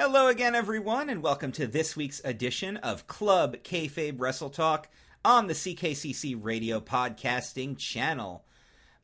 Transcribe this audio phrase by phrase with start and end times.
[0.00, 4.88] Hello again, everyone, and welcome to this week's edition of Club Kayfabe Wrestle Talk
[5.26, 8.42] on the CKCC Radio Podcasting Channel.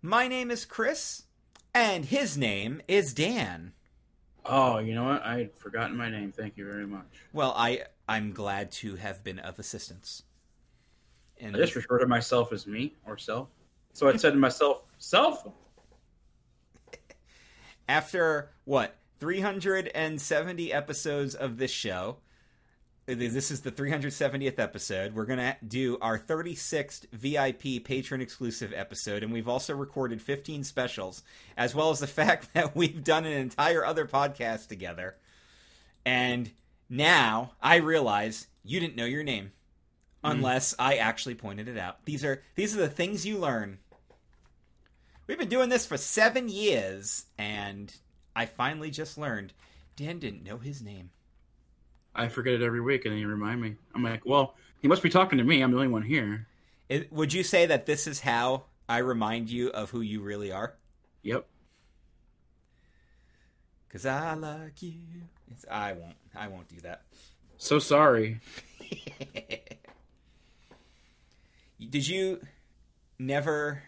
[0.01, 1.25] My name is Chris,
[1.75, 3.75] and his name is Dan.
[4.47, 5.23] Oh, you know what?
[5.23, 6.33] I had forgotten my name.
[6.33, 7.05] Thank you very much.
[7.31, 10.23] Well, I I'm glad to have been of assistance.
[11.39, 13.49] And I just refer to myself as me or self.
[13.93, 15.47] So I said to myself, self.
[17.87, 22.19] After what 370 episodes of this show.
[23.07, 25.15] This is the 370th episode.
[25.15, 30.65] We're going to do our 36th VIP patron exclusive episode, and we've also recorded 15
[30.65, 31.23] specials,
[31.57, 35.17] as well as the fact that we've done an entire other podcast together.
[36.05, 36.51] And
[36.91, 39.53] now I realize you didn't know your name
[40.25, 40.33] hmm.
[40.33, 40.77] unless mm.
[40.81, 42.05] I actually pointed it out.
[42.05, 43.79] These are these are the things you learn.
[45.27, 47.93] We've been doing this for 7 years and
[48.37, 49.55] I finally just learned
[49.97, 51.11] Dan didn't know his name.
[52.15, 53.77] I forget it every week, and then you remind me.
[53.95, 55.63] I'm like, well, he must be talking to me.
[55.63, 56.47] I'm the only one here.
[56.91, 60.53] It, would you say that this is how I remind you of who you really
[60.53, 60.75] are?
[61.23, 61.47] Yep.
[63.89, 65.01] Cause I like you.
[65.51, 66.17] It's, I won't.
[66.35, 67.05] I won't do that.
[67.57, 68.41] So sorry.
[71.91, 72.41] Did you
[73.19, 73.83] never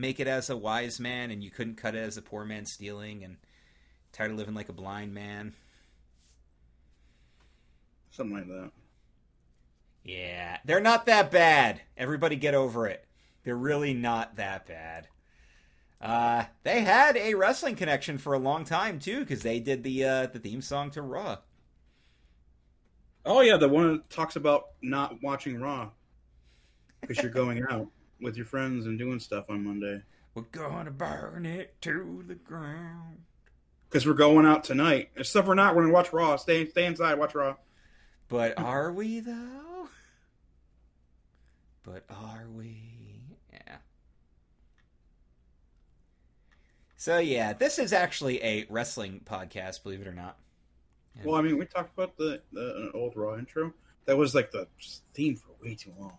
[0.00, 2.66] make it as a wise man and you couldn't cut it as a poor man
[2.66, 3.36] stealing and
[4.12, 5.54] tired of living like a blind man.
[8.10, 8.70] Something like that.
[10.02, 11.82] Yeah, they're not that bad.
[11.96, 13.04] Everybody get over it.
[13.44, 15.08] They're really not that bad.
[16.00, 20.04] Uh, they had a wrestling connection for a long time too, because they did the
[20.04, 21.38] uh, the theme song to Raw.
[23.26, 25.90] Oh yeah, the one that talks about not watching Raw
[27.02, 27.88] because you're going out
[28.20, 30.02] with your friends and doing stuff on Monday.
[30.34, 33.22] We're gonna burn it to the ground.
[33.88, 35.10] Because we're going out tonight.
[35.16, 35.74] Except we're not.
[35.74, 36.36] We're gonna watch Raw.
[36.36, 37.18] Stay stay inside.
[37.18, 37.56] Watch Raw.
[38.28, 39.88] But are we though?
[41.82, 42.80] But are we?
[43.52, 43.76] Yeah.
[46.96, 50.38] So yeah, this is actually a wrestling podcast, believe it or not.
[51.16, 53.72] And well, I mean, we talked about the the uh, old Raw intro.
[54.04, 54.68] That was like the
[55.14, 56.16] theme for way too long.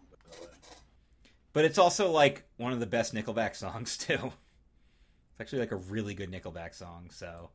[1.54, 4.14] But it's also like one of the best Nickelback songs too.
[4.14, 7.50] It's actually like a really good Nickelback song, so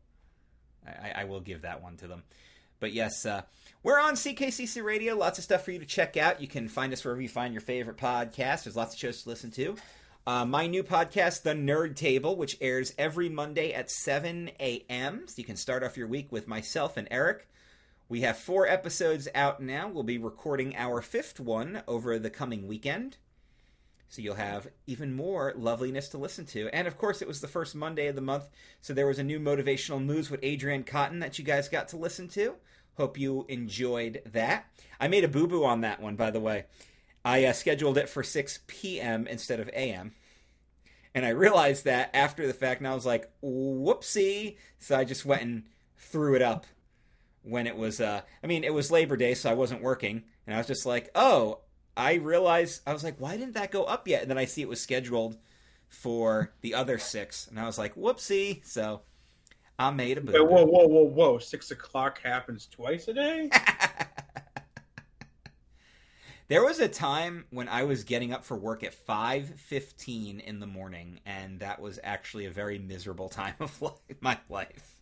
[0.86, 2.22] I, I will give that one to them.
[2.78, 3.42] But yes, uh,
[3.82, 5.14] we're on CKCC Radio.
[5.16, 6.42] Lots of stuff for you to check out.
[6.42, 8.64] You can find us wherever you find your favorite podcast.
[8.64, 9.76] There's lots of shows to listen to.
[10.26, 15.22] Uh, my new podcast, The Nerd Table, which airs every Monday at 7 a.m.
[15.26, 17.48] So you can start off your week with myself and Eric.
[18.08, 19.88] We have four episodes out now.
[19.88, 23.16] We'll be recording our fifth one over the coming weekend.
[24.08, 26.68] So you'll have even more loveliness to listen to.
[26.72, 28.48] And of course, it was the first Monday of the month,
[28.80, 31.96] so there was a new motivational moves with Adrian Cotton that you guys got to
[31.96, 32.54] listen to.
[32.96, 34.66] Hope you enjoyed that.
[34.98, 36.64] I made a boo boo on that one, by the way.
[37.24, 39.26] I uh, scheduled it for 6 p.m.
[39.26, 40.12] instead of a.m.
[41.14, 44.56] And I realized that after the fact, and I was like, whoopsie.
[44.78, 45.64] So I just went and
[45.96, 46.66] threw it up
[47.42, 50.22] when it was, uh, I mean, it was Labor Day, so I wasn't working.
[50.46, 51.60] And I was just like, oh,
[51.96, 54.22] I realized I was like, why didn't that go up yet?
[54.22, 55.38] And then I see it was scheduled
[55.88, 58.64] for the other six, and I was like, whoopsie.
[58.66, 59.02] So
[59.78, 60.32] I made a boo.
[60.32, 61.38] Whoa, whoa, whoa, whoa!
[61.38, 63.50] Six o'clock happens twice a day.
[66.48, 70.60] there was a time when I was getting up for work at five fifteen in
[70.60, 74.96] the morning, and that was actually a very miserable time of life, my life.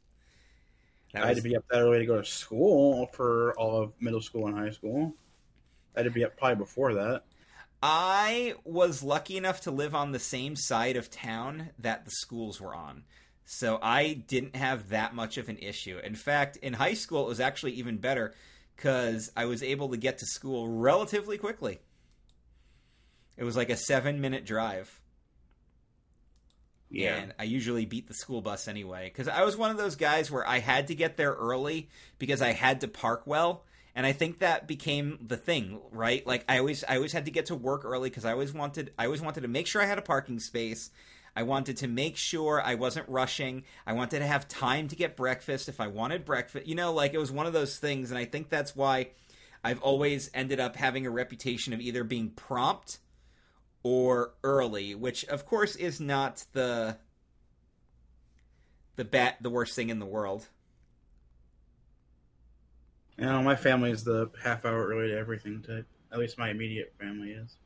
[1.12, 3.94] That I had to be up that early to go to school for all of
[4.00, 5.14] middle school and high school.
[5.96, 7.22] I had be up probably before that.
[7.82, 12.60] I was lucky enough to live on the same side of town that the schools
[12.60, 13.04] were on.
[13.44, 15.98] So I didn't have that much of an issue.
[15.98, 18.34] In fact, in high school, it was actually even better
[18.74, 21.80] because I was able to get to school relatively quickly.
[23.36, 25.00] It was like a seven minute drive.
[26.90, 27.16] Yeah.
[27.16, 30.30] And I usually beat the school bus anyway because I was one of those guys
[30.30, 31.88] where I had to get there early
[32.18, 33.64] because I had to park well
[33.94, 36.26] and I think that became the thing, right?
[36.26, 38.92] Like I always I always had to get to work early because I always wanted
[38.98, 40.90] I always wanted to make sure I had a parking space.
[41.36, 43.64] I wanted to make sure I wasn't rushing.
[43.86, 46.66] I wanted to have time to get breakfast if I wanted breakfast.
[46.66, 49.08] You know, like it was one of those things, and I think that's why
[49.62, 52.98] I've always ended up having a reputation of either being prompt
[53.82, 56.98] or early, which of course is not the
[58.96, 60.48] the bat the worst thing in the world.
[63.18, 65.86] You know, my family is the half hour early to everything type.
[66.12, 67.56] At least my immediate family is.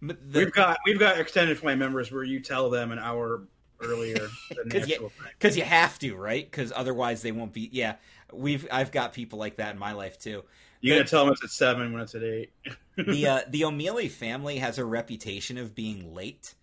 [0.00, 0.16] The...
[0.34, 3.42] We've got we've got extended family members where you tell them an hour
[3.82, 6.50] earlier than the Because you, actual you have to, right?
[6.50, 7.68] Because otherwise they won't be.
[7.72, 7.96] Yeah,
[8.32, 10.44] we've I've got people like that in my life too.
[10.80, 12.52] You gotta tell them it's at seven when it's at eight.
[12.96, 16.54] the uh, the O'Mealy family has a reputation of being late,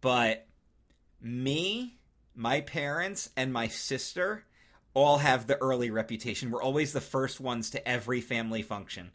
[0.00, 0.46] but
[1.20, 1.98] me,
[2.34, 4.44] my parents, and my sister
[4.96, 6.50] all have the early reputation.
[6.50, 9.10] We're always the first ones to every family function.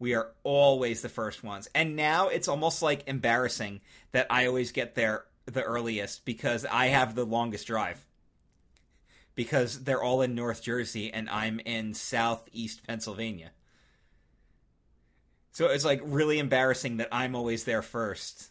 [0.00, 1.68] We are always the first ones.
[1.72, 3.80] And now it's almost like embarrassing
[4.10, 8.04] that I always get there the earliest because I have the longest drive.
[9.36, 13.52] Because they're all in North Jersey and I'm in Southeast Pennsylvania.
[15.52, 18.50] So it's like really embarrassing that I'm always there first.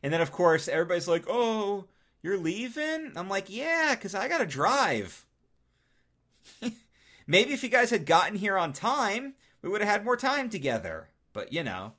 [0.00, 1.86] And then of course everybody's like, "Oh,
[2.22, 5.25] you're leaving?" I'm like, "Yeah, cuz I got to drive."
[7.26, 10.48] Maybe if you guys had gotten here on time, we would have had more time
[10.48, 11.08] together.
[11.32, 11.92] But, you know,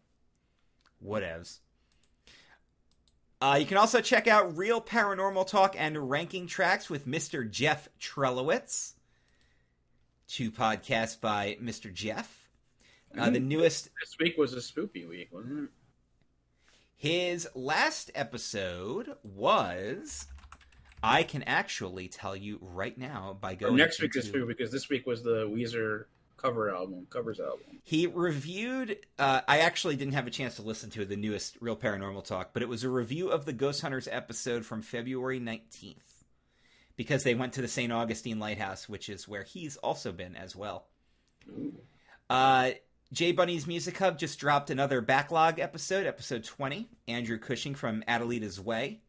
[1.05, 1.59] whatevs.
[3.39, 7.49] Uh, you can also check out Real Paranormal Talk and Ranking Tracks with Mr.
[7.49, 8.93] Jeff Trelowitz.
[10.27, 11.93] Two podcasts by Mr.
[11.93, 12.47] Jeff.
[13.17, 15.69] Uh, the newest This week was a spoopy week, wasn't it?
[16.95, 20.27] His last episode was.
[21.03, 23.75] I can actually tell you right now by Or going.
[23.77, 26.05] next week is into- spoopy because this week was the Weezer
[26.37, 27.79] cover album, covers album.
[27.83, 28.97] He reviewed.
[29.17, 32.51] Uh, I actually didn't have a chance to listen to the newest Real Paranormal Talk,
[32.53, 35.95] but it was a review of the Ghost Hunters episode from February 19th.
[36.95, 37.91] Because they went to the St.
[37.93, 40.87] Augustine Lighthouse, which is where he's also been as well.
[42.29, 42.71] Uh,
[43.13, 46.89] J Bunny's Music Hub just dropped another backlog episode, episode 20.
[47.07, 49.01] Andrew Cushing from Adelita's Way,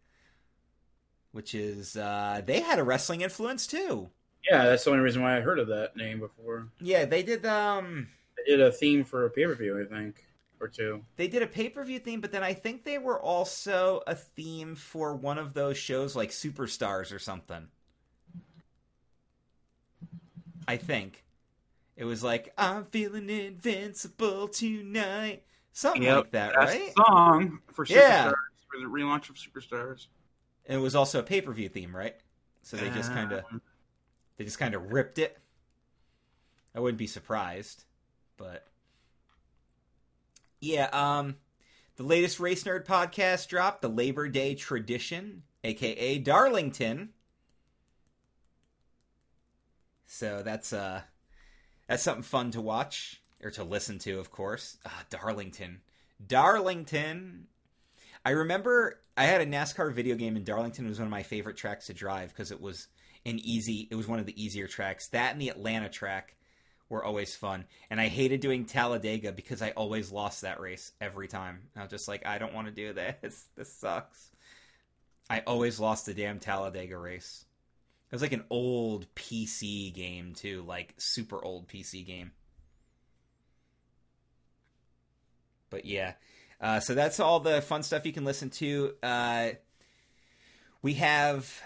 [1.32, 1.96] which is.
[1.96, 4.10] Uh, they had a wrestling influence too.
[4.48, 6.68] Yeah, that's the only reason why I heard of that name before.
[6.80, 7.44] Yeah, they did.
[7.46, 10.24] Um, They did a theme for a pay per view, I think,
[10.60, 11.04] or two.
[11.16, 14.14] They did a pay per view theme, but then I think they were also a
[14.14, 17.68] theme for one of those shows like Superstars or something.
[20.66, 21.24] I think.
[21.96, 25.44] It was like, I'm feeling invincible tonight.
[25.72, 26.94] Something Yep, like that, That's right?
[26.94, 28.32] the song for Superstars Yeah.
[28.70, 30.06] for the relaunch of Superstars.
[30.68, 32.14] And it was also a pay per view theme, right?
[32.62, 33.62] So they just kind of Um,
[34.36, 35.38] they just kind of ripped it.
[36.74, 37.84] I wouldn't be surprised,
[38.36, 38.66] but
[40.60, 40.88] yeah.
[40.92, 41.36] Um,
[41.96, 47.08] the latest Race Nerd podcast dropped, the Labor Day Tradition, aka Darlington.
[50.06, 51.02] So that's uh,
[51.88, 54.76] that's something fun to watch or to listen to, of course.
[54.86, 55.80] Ah, Darlington,
[56.24, 57.46] Darlington.
[58.24, 61.22] I remember I had a NASCAR video game, in Darlington It was one of my
[61.22, 62.88] favorite tracks to drive because it was
[63.26, 63.88] an easy.
[63.90, 65.08] It was one of the easier tracks.
[65.08, 66.36] That and the Atlanta track
[66.88, 71.28] were always fun, and I hated doing Talladega because I always lost that race every
[71.28, 71.68] time.
[71.76, 73.46] I was just like, I don't want to do this.
[73.56, 74.30] This sucks.
[75.28, 77.44] I always lost the damn Talladega race.
[78.10, 82.32] It was like an old PC game too, like super old PC game.
[85.68, 86.14] But yeah,
[86.60, 88.94] uh, so that's all the fun stuff you can listen to.
[89.02, 89.50] Uh,
[90.82, 91.60] we have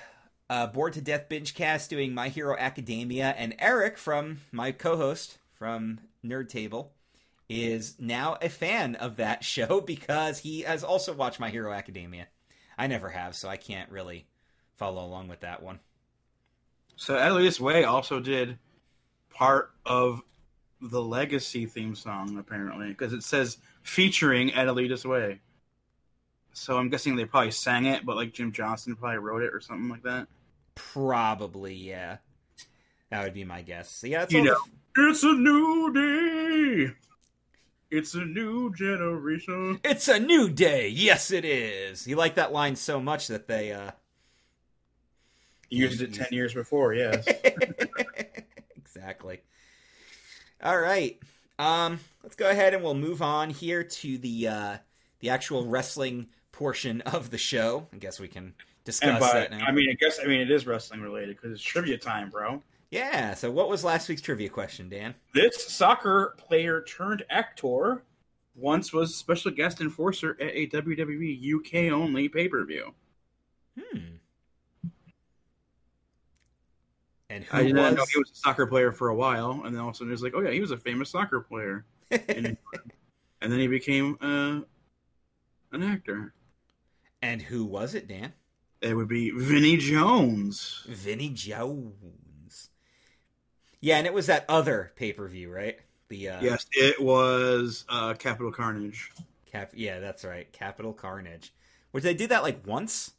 [0.50, 6.00] uh, Bored to Death Bingecast doing My Hero Academia, and Eric from my co-host from
[6.24, 6.92] Nerd Table
[7.48, 12.26] is now a fan of that show because he has also watched My Hero Academia.
[12.76, 14.26] I never have, so I can't really
[14.76, 15.80] follow along with that one.
[16.96, 18.58] So Adelita's Way also did
[19.30, 20.22] part of
[20.80, 25.40] the Legacy theme song, apparently, because it says featuring Adelita's Way.
[26.52, 29.60] So I'm guessing they probably sang it, but like Jim Johnston probably wrote it or
[29.60, 30.28] something like that.
[30.74, 32.18] Probably, yeah.
[33.10, 33.90] That would be my guess.
[33.90, 35.10] So yeah, You all the know.
[35.10, 36.94] It's a new day.
[37.90, 39.80] It's a new generation.
[39.84, 40.88] It's a new day.
[40.88, 42.06] Yes, it is.
[42.06, 43.92] You like that line so much that they uh
[45.68, 47.26] Used it ten years before, yes.
[48.76, 49.40] exactly.
[50.62, 51.18] All right.
[51.62, 54.76] Um let's go ahead and we'll move on here to the uh
[55.20, 57.86] the actual wrestling portion of the show.
[57.92, 58.54] I guess we can
[58.84, 59.64] discuss by, that now.
[59.64, 62.62] I mean, I guess I mean it is wrestling related because it's trivia time, bro.
[62.90, 65.14] yeah, so what was last week's trivia question, Dan?
[65.34, 68.02] This soccer player turned actor
[68.54, 72.92] once was special guest enforcer at a WWE UK only pay per view.
[73.78, 74.16] Hmm.
[77.32, 79.74] And who I did not know he was a soccer player for a while, and
[79.74, 81.40] then all of a sudden it was like, oh yeah, he was a famous soccer
[81.40, 82.58] player, and,
[83.40, 84.60] and then he became uh,
[85.74, 86.34] an actor.
[87.22, 88.34] And who was it, Dan?
[88.82, 90.84] It would be Vinnie Jones.
[90.86, 92.68] Vinnie Jones.
[93.80, 95.78] Yeah, and it was that other pay per view, right?
[96.08, 99.10] The uh, Yes, it was uh, Capital Carnage.
[99.50, 99.72] Cap.
[99.74, 100.52] Yeah, that's right.
[100.52, 101.54] Capital Carnage.
[101.92, 103.12] Which they did that like once,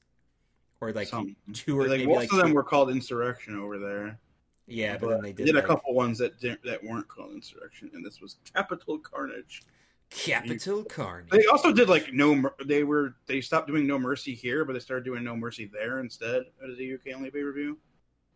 [0.83, 1.35] or like Some.
[1.53, 4.19] two or like maybe most like of them two- were called Insurrextion over there.
[4.67, 7.93] yeah, but then they did, did a couple ones that didn't, that weren't called Insurrextion,
[7.93, 9.63] and this was Capital Carnage.
[10.09, 11.29] Capital Carnage.
[11.31, 12.51] They also did like no.
[12.65, 15.99] They were they stopped doing No Mercy here, but they started doing No Mercy there
[16.01, 17.77] instead as a UK only pay per view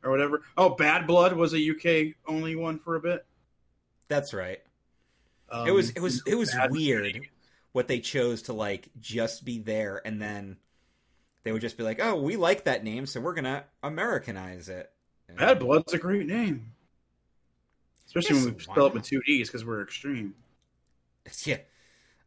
[0.04, 0.42] or whatever.
[0.58, 3.26] Oh, Bad Blood was a UK only one for a bit.
[4.08, 4.60] That's right.
[5.50, 7.22] Um, it was it was it was Bad- weird
[7.74, 10.58] what they chose to like just be there and then
[11.48, 14.92] they would just be like, "Oh, we like that name, so we're gonna Americanize it."
[15.30, 16.74] And- Bad Blood's a great name,
[18.06, 20.36] especially Yes, when we spell it with two D's because we're extreme.
[21.44, 21.60] Yeah.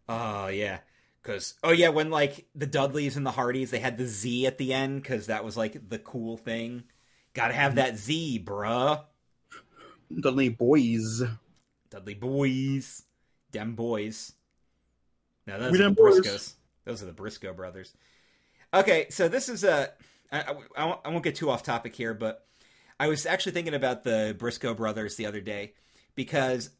[0.09, 0.79] Oh yeah.
[1.23, 4.57] Cause oh yeah, when like the Dudleys and the Hardys, they had the Z at
[4.57, 6.85] the end because that was like the cool thing.
[7.35, 9.05] Got to have that Z, bruh.
[10.19, 11.37] Dudley Boyz.
[11.91, 13.03] Dudley boys,
[13.51, 14.33] dem boys.
[15.47, 16.21] No, those We are the boys.
[16.21, 16.53] Briscoes.
[16.85, 17.93] Those are the Briscoe brothers.
[18.73, 19.91] Okay, so this is a.
[20.33, 22.47] I, I, I won't- get too off topic here, but
[22.99, 25.75] I was actually thinking about the Briscoe brothers the other day
[26.15, 26.71] because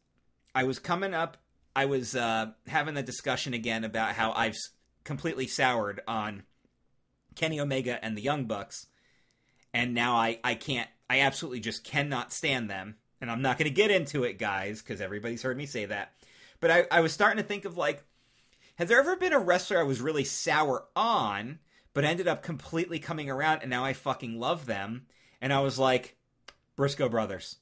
[0.55, 1.37] I was coming up.
[1.75, 4.57] I was uh, having the discussion again about how I've
[5.03, 6.43] completely soured on
[7.35, 8.87] Kenny Omega and the Young Bucks,
[9.73, 10.89] and now I I can't.
[11.09, 14.81] I absolutely just cannot stand them, and I'm not going to get into it, guys,
[14.81, 16.13] because everybody's heard me say that.
[16.61, 18.03] But I, I was starting to think of like,
[18.75, 21.59] has there ever been a wrestler I was really sour on,
[21.93, 25.07] but ended up completely coming around, and now I fucking love them?
[25.41, 26.15] And I was like,
[26.75, 27.57] Briscoe Brothers.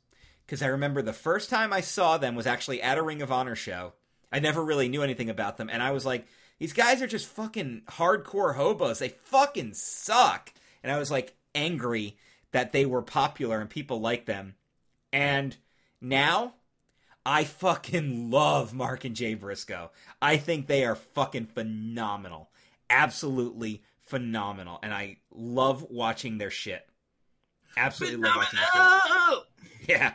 [0.46, 3.32] Because I remember the first time I saw them was actually at a Ring of
[3.32, 3.94] Honor show.
[4.32, 6.26] I never really knew anything about them, and I was like,
[6.60, 9.00] these guys are just fucking hardcore hobos.
[9.00, 10.54] They fucking suck.
[10.84, 12.18] And I was like angry
[12.52, 14.56] that they were popular and people like them.
[15.14, 15.56] And
[16.02, 16.56] now
[17.26, 19.92] I fucking love Mark and Jay Briscoe.
[20.22, 22.50] I think they are fucking phenomenal.
[22.90, 24.80] Absolutely phenomenal.
[24.84, 26.88] And I love watching their shit.
[27.78, 29.90] Absolutely love watching their shit.
[29.90, 30.14] Yeah.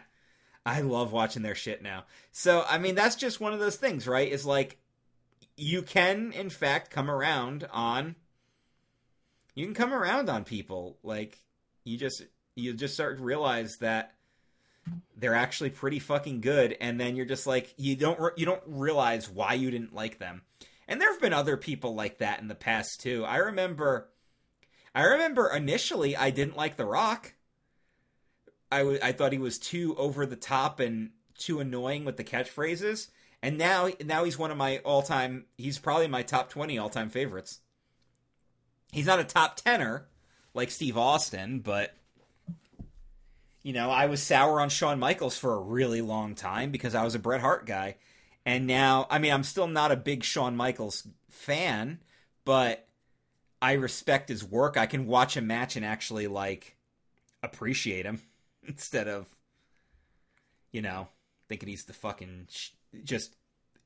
[0.67, 2.05] I love watching their shit now.
[2.33, 4.31] So, I mean, that's just one of those things, right?
[4.31, 4.79] Is like
[5.57, 8.17] you can in fact come around on
[9.55, 10.99] you can come around on people.
[11.03, 11.39] Like
[11.85, 12.23] you just
[12.57, 14.15] you just start to realize that
[15.17, 19.31] they're actually pretty fucking good and then you're just like you don't you don't realize
[19.31, 20.43] why you didn't like them.
[20.87, 23.25] And there've been other people like that in the past too.
[23.25, 24.11] I remember
[24.95, 27.35] I remember initially I didn't like The Rock.
[28.71, 32.25] I w- I thought he was too over the top and too annoying with the
[32.25, 33.09] catchphrases.
[33.43, 35.47] And now now he's one of my all time.
[35.57, 37.61] He's probably my top twenty all time favorites.
[38.93, 40.07] He's not a top tenner
[40.55, 41.95] like Steve Austin, but
[43.63, 47.05] you know I was sour on Shawn Michaels for a really long time because I
[47.05, 47.97] was a Bret Hart guy,
[48.47, 52.01] and now I mean I'm still not a big Shawn Michaels fan,
[52.45, 52.87] but
[53.63, 54.77] I respect his work.
[54.77, 56.77] I can watch a match and actually like
[57.43, 58.21] appreciate him
[58.67, 59.27] instead of
[60.73, 61.09] you know
[61.49, 62.71] thinking he's the fucking sh-
[63.05, 63.37] just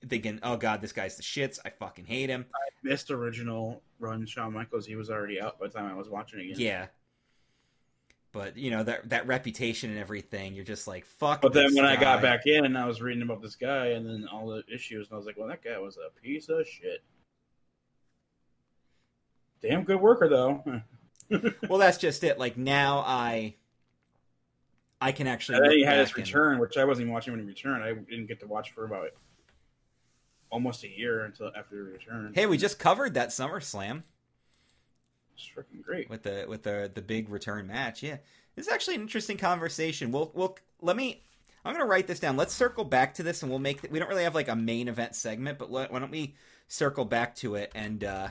[0.07, 4.25] thinking oh god this guy's the shits i fucking hate him I Missed original run
[4.25, 4.87] Shawn Michaels.
[4.87, 6.55] He was already out by the time I was watching again.
[6.57, 6.87] yeah
[8.39, 11.85] but you know that that reputation and everything you're just like fuck But then when
[11.85, 14.63] I got back in, and I was reading about this guy and then all the
[14.73, 17.03] issues, and I was like, well, that guy was a piece of shit.
[19.61, 20.63] Damn good worker, though.
[21.69, 23.55] well that's just it like now i
[24.99, 27.13] i can actually And then he had his back and- return, which I wasn't even
[27.13, 27.85] watching when he returned.
[27.85, 29.11] I didn't get to watch for about
[30.51, 32.35] almost a year until after he returned.
[32.35, 34.05] hey we just covered that SummerSlam
[35.39, 36.11] it's freaking great.
[36.11, 38.03] with the with the the big return match.
[38.03, 38.17] Yeah,
[38.57, 40.11] this is actually an interesting conversation.
[40.11, 41.23] We'll we'll let me.
[41.65, 42.37] I'm gonna write this down.
[42.37, 43.83] Let's circle back to this, and we'll make.
[43.91, 46.35] We don't really have like a main event segment, but let, why don't we
[46.67, 48.29] circle back to it and uh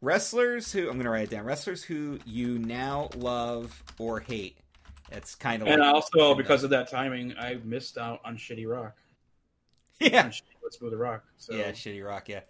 [0.00, 1.44] wrestlers who I'm gonna write it down.
[1.44, 4.58] Wrestlers who you now love or hate.
[5.12, 8.68] It's kind of And like, also because of that timing, I missed out on Shitty
[8.68, 8.96] Rock.
[10.00, 11.24] yeah, On Shitty Let's Move the Rock.
[11.36, 12.28] So yeah, shitty rock.
[12.28, 12.40] Yeah,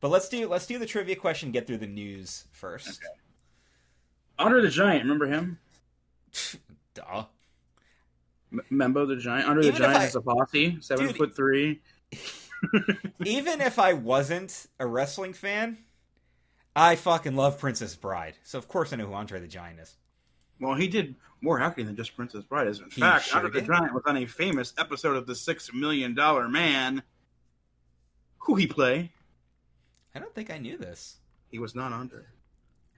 [0.00, 1.50] but let's do let's do the trivia question.
[1.52, 2.88] Get through the news first.
[2.88, 3.14] Okay.
[4.38, 5.58] Andre the Giant, remember him?
[6.94, 7.24] Duh.
[8.52, 9.48] M- Membo the Giant.
[9.48, 11.80] Andre the Even if Giant I- is a posse, seven Dude, foot three.
[13.24, 15.78] even if I wasn't a wrestling fan,
[16.74, 18.34] I fucking love Princess Bride.
[18.44, 19.96] So of course I know who Andre the Giant is.
[20.60, 22.66] Well, he did more acting than just Princess Bride.
[22.68, 23.66] Is in He fact, sure Andre the.
[23.66, 27.02] Giant was on a famous episode of the Six Million Dollar Man.
[28.40, 29.12] Who he play?
[30.14, 31.18] I don't think I knew this.
[31.50, 32.22] He was not Andre.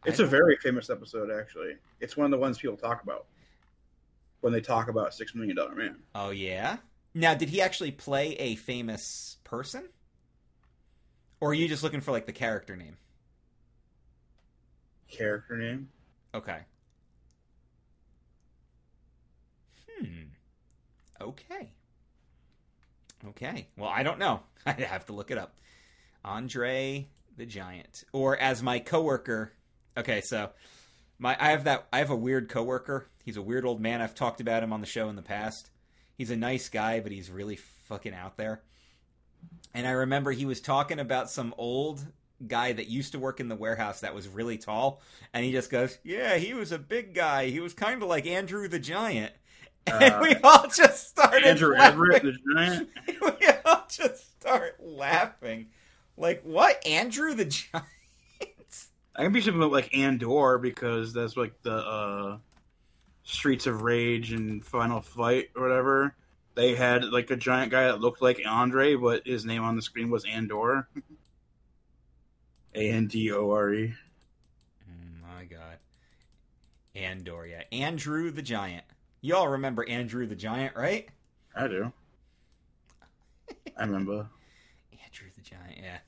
[0.04, 1.76] I It's a very famous episode, actually.
[2.00, 3.26] It's one of the ones people talk about
[4.40, 5.96] when they talk about Six Million Dollar Man.
[6.14, 6.78] Oh yeah.
[7.14, 9.88] Now, did he actually play a famous person,
[11.40, 12.96] or are you just looking for like the character name?
[15.08, 15.90] Character name?
[16.34, 16.60] Okay.
[19.90, 20.22] Hmm.
[21.20, 21.70] Okay.
[23.28, 23.68] Okay.
[23.76, 24.40] Well, I don't know.
[24.66, 25.54] I have to look it up.
[26.24, 29.52] Andre the Giant, or as my coworker.
[29.96, 30.50] Okay, so
[31.18, 33.08] my I have that I have a weird coworker.
[33.24, 34.00] He's a weird old man.
[34.02, 35.70] I've talked about him on the show in the past.
[36.16, 38.62] He's a nice guy, but he's really fucking out there.
[39.74, 42.04] And I remember he was talking about some old
[42.46, 45.00] guy that used to work in the warehouse that was really tall,
[45.32, 47.46] and he just goes, "Yeah, he was a big guy.
[47.48, 49.32] He was kind of like Andrew the Giant."
[49.84, 51.94] And Uh, we all just started Andrew laughing.
[51.94, 52.88] Everett, the giant.
[53.20, 55.70] we all just start laughing.
[56.16, 56.86] Like, what?
[56.86, 57.86] Andrew the Giant?
[59.14, 62.38] I can be something like Andore because that's like the uh,
[63.24, 66.14] Streets of Rage and Final Fight or whatever.
[66.54, 69.82] They had like a giant guy that looked like Andre, but his name on the
[69.82, 70.86] screen was Andore.
[72.74, 73.94] A N D O R E.
[74.88, 75.76] Oh my god.
[76.96, 77.64] Andore, yeah.
[77.70, 78.84] Andrew the Giant.
[79.20, 81.08] Y'all remember Andrew the Giant, right?
[81.54, 81.92] I do.
[83.76, 84.26] I remember.
[85.52, 85.98] Giant, yeah.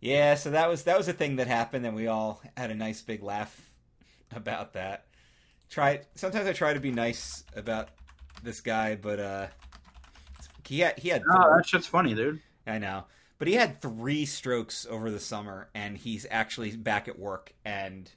[0.00, 2.74] Yeah, so that was that was a thing that happened and we all had a
[2.74, 3.70] nice big laugh
[4.34, 5.06] about that.
[5.70, 7.88] Try sometimes I try to be nice about
[8.42, 9.46] this guy, but uh
[10.66, 12.40] he had he had Oh, that shit's funny, dude.
[12.66, 13.04] I know.
[13.38, 18.10] But he had three strokes over the summer, and he's actually back at work and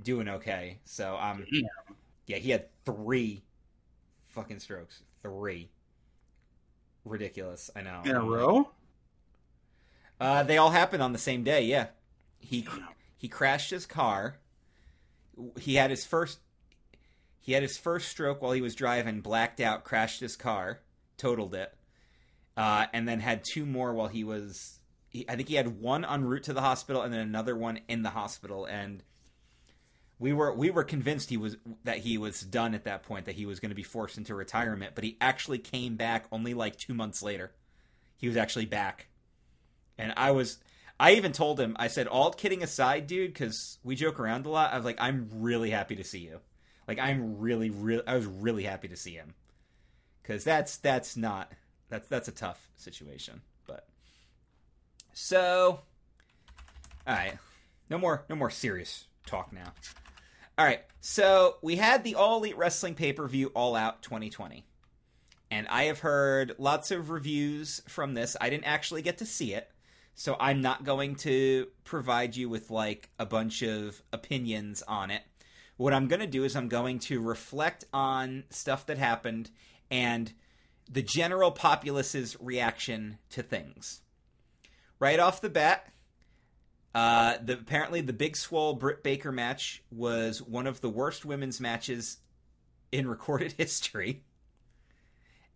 [0.00, 0.78] doing okay.
[0.84, 1.96] So um, Damn.
[2.26, 3.42] yeah, he had three
[4.28, 5.02] fucking strokes.
[5.22, 5.70] Three.
[7.04, 7.70] Ridiculous.
[7.74, 8.00] I know.
[8.04, 8.70] In a row?
[10.20, 11.62] Uh, they all happened on the same day.
[11.64, 11.86] Yeah,
[12.38, 12.66] he
[13.16, 14.36] he crashed his car.
[15.58, 16.40] He had his first
[17.40, 20.80] he had his first stroke while he was driving, blacked out, crashed his car,
[21.16, 21.74] totaled it,
[22.56, 24.78] uh, and then had two more while he was.
[25.08, 27.80] He, I think he had one en route to the hospital and then another one
[27.88, 29.02] in the hospital, and
[30.18, 33.34] we were we were convinced he was that he was done at that point, that
[33.34, 36.76] he was going to be forced into retirement, but he actually came back only like
[36.76, 37.52] two months later.
[38.18, 39.08] He was actually back,
[40.00, 40.58] and I was
[41.00, 44.50] I even told him, I said, all kidding aside, dude, because we joke around a
[44.50, 44.70] lot.
[44.70, 46.40] I was like, I'm really happy to see you.
[46.86, 49.32] Like, I'm really, really, I was really happy to see him.
[50.20, 51.50] Because that's, that's not,
[51.88, 53.40] that's, that's a tough situation.
[53.66, 53.88] But,
[55.14, 55.80] so,
[57.06, 57.38] all right.
[57.88, 59.72] No more, no more serious talk now.
[60.58, 60.82] All right.
[61.00, 64.66] So, we had the All Elite Wrestling pay per view All Out 2020.
[65.50, 68.36] And I have heard lots of reviews from this.
[68.38, 69.70] I didn't actually get to see it.
[70.20, 75.22] So I'm not going to provide you with like a bunch of opinions on it.
[75.78, 79.50] What I'm going to do is I'm going to reflect on stuff that happened
[79.90, 80.30] and
[80.92, 84.02] the general populace's reaction to things.
[84.98, 85.90] Right off the bat,
[86.94, 91.62] uh, the apparently the Big Swole Britt Baker match was one of the worst women's
[91.62, 92.18] matches
[92.92, 94.24] in recorded history,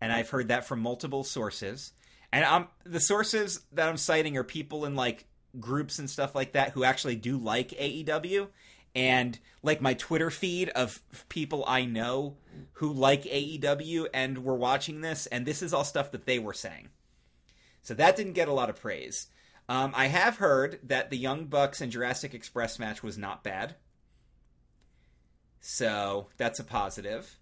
[0.01, 1.93] and I've heard that from multiple sources.
[2.35, 5.25] And I'm the sources that I'm citing are people in like
[5.61, 8.49] groups and stuff like that who actually do like AEW
[8.93, 12.35] and like my Twitter feed of people I know
[12.73, 16.53] who like AEW and were watching this and this is all stuff that they were
[16.53, 16.89] saying.
[17.83, 19.29] So that didn't get a lot of praise.
[19.69, 23.77] Um, I have heard that the Young Bucks and Jurassic Express match was not bad.
[25.61, 27.39] So that's a positive.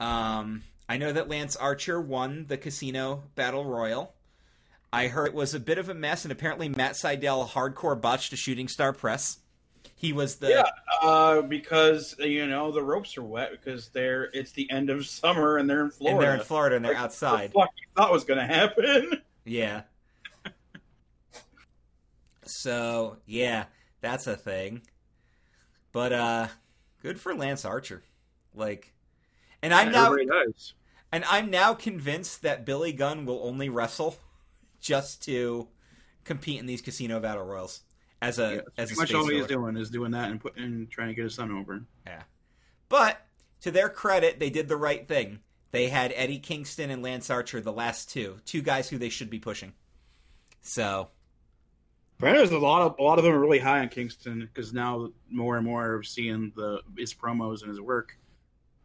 [0.00, 4.14] Um, I know that Lance Archer won the Casino Battle Royal.
[4.92, 8.32] I heard it was a bit of a mess, and apparently Matt Sydal hardcore botched
[8.32, 9.38] a shooting star press.
[9.94, 10.64] He was the Yeah,
[11.00, 15.56] uh, because you know the ropes are wet because they're it's the end of summer
[15.56, 16.16] and they're in Florida.
[16.18, 17.50] and they're in Florida and they're Like, outside.
[17.52, 19.22] What the fuck you thought was gonna happen?
[19.44, 19.82] Yeah.
[22.44, 23.64] so yeah,
[24.00, 24.82] that's a thing.
[25.90, 26.48] But uh,
[27.02, 28.02] good for Lance Archer.
[28.54, 28.92] Like,
[29.62, 30.14] and I'm now
[31.10, 34.16] and I'm now convinced that Billy Gunn will only wrestle
[34.82, 35.68] just to
[36.24, 37.80] compete in these casino battle royals
[38.20, 40.90] as a Yeah, as a much all he's doing is doing that and putting and
[40.90, 41.82] trying to get his son over.
[42.06, 42.22] Yeah,
[42.90, 43.24] but
[43.62, 45.40] to their credit, they did the right thing.
[45.70, 49.30] They had Eddie Kingston and Lance Archer, the last two, two guys who they should
[49.30, 49.72] be pushing.
[50.60, 51.08] So
[52.18, 55.08] there's a lot of a lot of them are really high on Kingston because now
[55.30, 58.18] more and more are seeing the his promos and his work,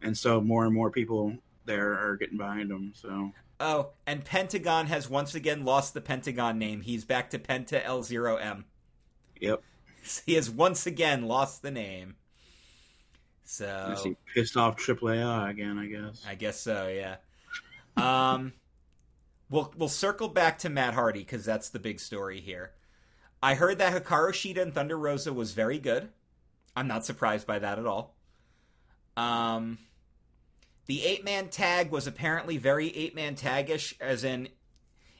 [0.01, 2.93] and so more and more people there are getting behind him.
[2.95, 6.81] So Oh, and Pentagon has once again lost the Pentagon name.
[6.81, 8.65] He's back to Penta L0M.
[9.39, 9.63] yep,
[10.25, 12.15] He has once again lost the name.
[13.43, 15.77] So he pissed off AAA again.
[15.79, 16.23] I guess.
[16.27, 17.15] I guess so, yeah.
[17.95, 18.53] Um
[19.49, 22.73] we'll we'll circle back to Matt Hardy cuz that's the big story here.
[23.41, 26.09] I heard that Hikaru Shida and Thunder Rosa was very good.
[26.75, 28.15] I'm not surprised by that at all.
[29.15, 29.79] Um,
[30.87, 34.49] the eight man tag was apparently very eight man tagish, as in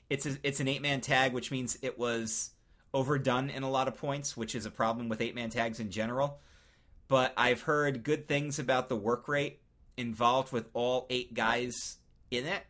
[0.09, 2.51] it's a, it's an eight man tag, which means it was
[2.93, 5.91] overdone in a lot of points, which is a problem with eight man tags in
[5.91, 6.39] general.
[7.09, 9.61] But I've heard good things about the work rate
[9.97, 11.97] involved with all eight guys
[12.31, 12.63] in it,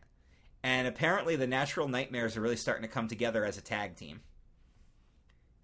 [0.62, 4.20] and apparently the Natural Nightmares are really starting to come together as a tag team.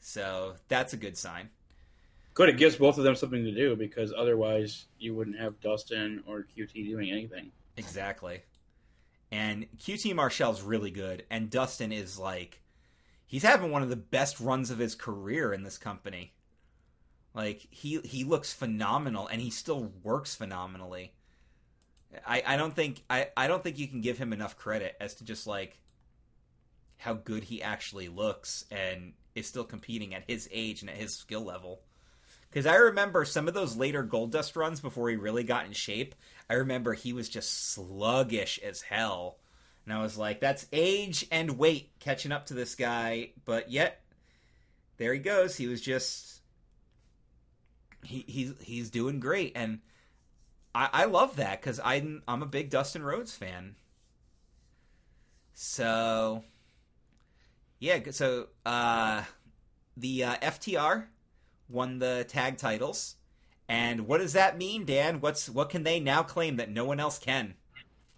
[0.01, 1.51] So that's a good sign.
[2.35, 6.23] Good, it gives both of them something to do because otherwise you wouldn't have Dustin
[6.27, 7.53] or QT doing anything.
[7.77, 8.43] Exactly.
[9.31, 12.61] And QT Marshall's really good, and Dustin is like
[13.27, 16.35] he's having one of the best runs of his career in this company.
[17.35, 21.15] Like he he looks phenomenal and he still works phenomenally.
[22.27, 25.15] I, I don't think I, I don't think you can give him enough credit as
[25.17, 25.79] to just like
[26.97, 31.15] how good he actually looks and is still competing at his age and at his
[31.15, 31.81] skill level.
[32.55, 36.15] Because I remember some of those later Goldust runs before he really got in shape.
[36.49, 39.39] I remember he was just sluggish as hell.
[39.85, 43.31] And I was like, that's age and weight catching up to this guy.
[43.45, 44.05] But yet,
[44.99, 45.57] there he goes.
[45.57, 46.43] He was just.
[48.05, 49.81] He, he's he's doing great, and
[50.75, 53.75] I, I love that because I'm I'm a big Dustin Rhodes fan.
[55.55, 56.45] So,
[57.81, 57.99] yeah.
[58.13, 59.23] So uh,
[59.97, 61.07] the uh, FTR
[61.69, 63.17] won the tag titles,
[63.69, 65.21] and what does that mean, Dan?
[65.21, 67.55] What's what can they now claim that no one else can?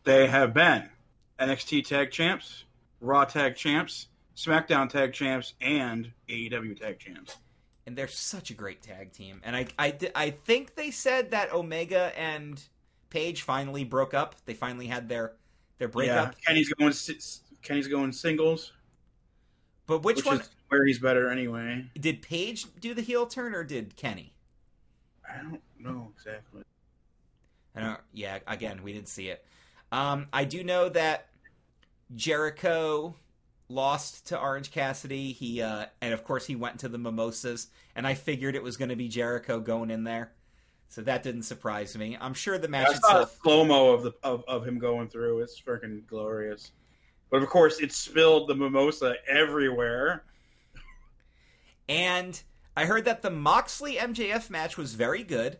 [0.04, 0.88] They have been
[1.38, 2.64] NXT Tag Champs,
[3.00, 7.36] Raw Tag Champs, SmackDown Tag Champs, and AEW Tag Champs.
[7.86, 9.40] And they're such a great tag team.
[9.44, 12.60] And I, I, I think they said that Omega and
[13.10, 14.34] Page finally broke up.
[14.44, 15.34] They finally had their
[15.78, 16.34] their breakup.
[16.34, 16.92] Yeah, Kenny's going
[17.62, 18.72] Kenny's going singles.
[19.86, 20.42] But which, which one?
[20.68, 21.86] Where he's better anyway.
[21.98, 24.32] Did Page do the heel turn or did Kenny?
[25.28, 26.62] I don't know exactly.
[27.74, 28.00] I don't.
[28.12, 29.44] Yeah, again, we didn't see it.
[29.92, 31.28] Um, I do know that
[32.14, 33.14] Jericho
[33.68, 35.32] lost to Orange Cassidy.
[35.32, 38.76] He uh, and of course he went to the Mimosas, and I figured it was
[38.76, 40.32] going to be Jericho going in there,
[40.88, 42.16] so that didn't surprise me.
[42.20, 43.38] I'm sure the match yeah, I itself.
[43.42, 45.40] slow mo of the of, of him going through.
[45.40, 46.72] It's freaking glorious.
[47.30, 50.24] But of course, it spilled the mimosa everywhere.
[51.88, 52.40] And
[52.76, 55.58] I heard that the Moxley MJF match was very good,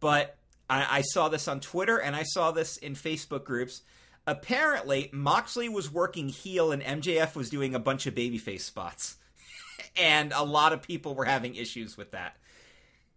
[0.00, 0.36] but
[0.68, 3.82] I, I saw this on Twitter and I saw this in Facebook groups
[4.26, 9.16] apparently Moxley was working heel and MJF was doing a bunch of babyface spots.
[9.96, 12.36] and a lot of people were having issues with that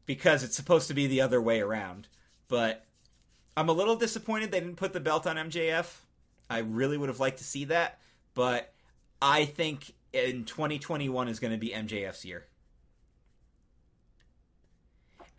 [0.06, 2.08] because it's supposed to be the other way around.
[2.48, 2.86] But
[3.56, 5.92] I'm a little disappointed they didn't put the belt on MJF.
[6.50, 8.00] I really would have liked to see that,
[8.34, 8.74] but
[9.22, 12.46] I think in 2021 is going to be MJF's year.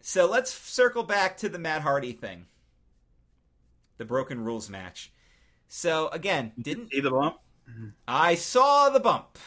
[0.00, 2.46] So let's circle back to the Matt Hardy thing.
[3.98, 5.12] The Broken Rules match.
[5.68, 7.36] So again, didn't see the bump.
[8.06, 9.38] I saw the bump.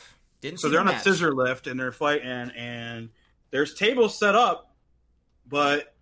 [0.42, 1.02] Didn't so they're the on match.
[1.02, 3.10] a scissor lift and they're fighting, and
[3.50, 4.76] there's tables set up,
[5.48, 5.96] but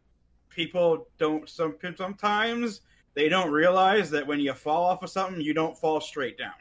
[0.50, 1.48] people don't.
[1.48, 2.82] Some sometimes
[3.14, 6.52] they don't realize that when you fall off of something, you don't fall straight down.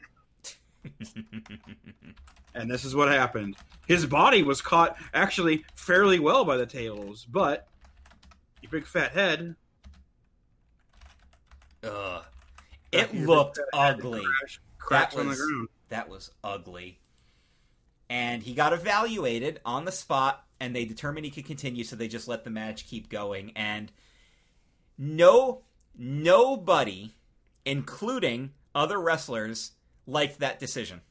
[2.58, 3.56] and this is what happened.
[3.86, 7.68] His body was caught actually fairly well by the tables, but
[8.60, 9.54] your big fat head.
[11.84, 12.22] Ugh.
[12.90, 14.22] It looked ugly.
[14.22, 15.68] Crash, cracks that on the was, ground.
[15.88, 16.98] That was ugly.
[18.10, 22.08] And he got evaluated on the spot, and they determined he could continue, so they
[22.08, 23.52] just let the match keep going.
[23.54, 23.92] And
[24.96, 25.62] no,
[25.96, 27.12] nobody,
[27.64, 29.72] including other wrestlers,
[30.06, 31.02] liked that decision.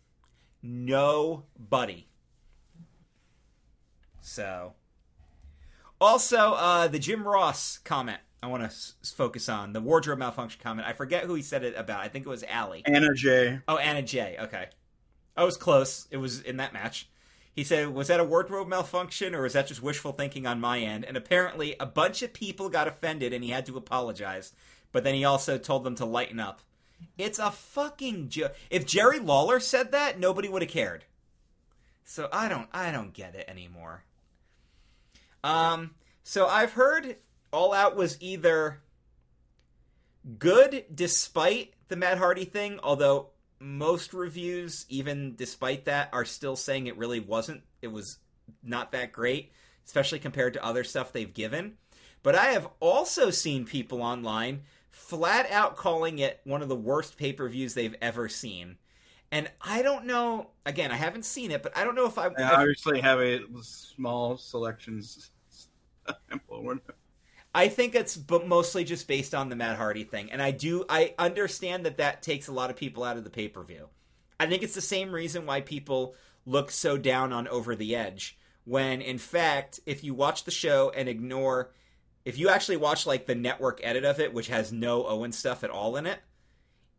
[0.62, 2.08] Nobody.
[4.22, 4.74] So,
[6.02, 8.20] also uh, the Jim Ross comment.
[8.43, 10.88] I want to s- focus on the wardrobe malfunction comment.
[10.88, 12.02] I forget who he said it about.
[12.02, 12.84] I think it was Allie.
[12.86, 13.60] Anna Jay.
[13.67, 14.38] Oh, Anna Jay.
[14.39, 14.67] Okay.
[15.36, 16.08] I was close.
[16.12, 17.10] It was in that match.
[17.54, 20.80] He said, Was that a wardrobe malfunction or is that just wishful thinking on my
[20.80, 21.06] end?
[21.06, 24.54] And apparently, a bunch of people got offended and he had to apologize.
[24.91, 26.62] But then he also told them to lighten up.
[27.18, 28.56] It's a fucking joke.
[28.70, 31.06] If Jerry Lawler said that, nobody would have cared.
[32.04, 34.04] So I don't, I don't get it anymore.
[35.44, 35.92] Um,
[36.24, 37.18] so I've heard
[37.52, 38.82] All Out was either
[40.40, 43.30] good despite the Matt Hardy thing, although
[43.60, 47.62] most reviews, even despite that, are still saying it really wasn't.
[47.82, 48.18] It was
[48.64, 49.52] not that great,
[49.86, 51.78] especially compared to other stuff they've given.
[52.24, 54.64] But I have also seen people online
[54.98, 58.78] flat out calling it one of the worst pay per views they've ever seen.
[59.32, 60.50] And I don't know.
[60.66, 62.28] Again, I haven't seen it, but I don't know if I.
[62.28, 65.32] I obviously have a small selections.
[67.54, 70.86] I think it's but mostly just based on the Matt Hardy thing, and I do
[70.90, 73.88] I understand that that takes a lot of people out of the pay per view.
[74.40, 78.38] I think it's the same reason why people look so down on Over the Edge
[78.64, 81.72] when in fact if you watch the show and ignore
[82.28, 85.63] if you actually watch like the network edit of it which has no Owen stuff
[85.63, 86.20] at all in it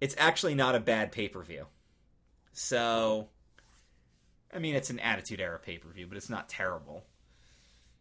[0.00, 1.66] it's actually not a bad pay-per-view.
[2.54, 3.28] So
[4.54, 7.04] I mean it's an attitude era pay-per-view but it's not terrible.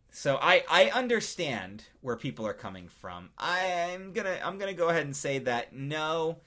[0.10, 3.30] So I I understand where people are coming from.
[3.38, 6.38] I'm to I'm to go ahead and say that no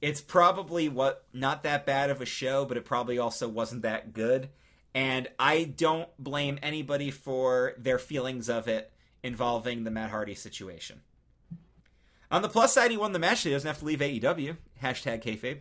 [0.00, 4.12] it's probably what not that bad of a show but it probably also wasn't that
[4.12, 4.50] good.
[4.94, 8.91] And I don't blame anybody for their feelings of it
[9.22, 11.00] involving the Matt Hardy situation.
[12.30, 13.42] On the plus side, he won the match.
[13.42, 14.56] He doesn't have to leave AEW.
[14.82, 15.58] Hashtag kayfabe.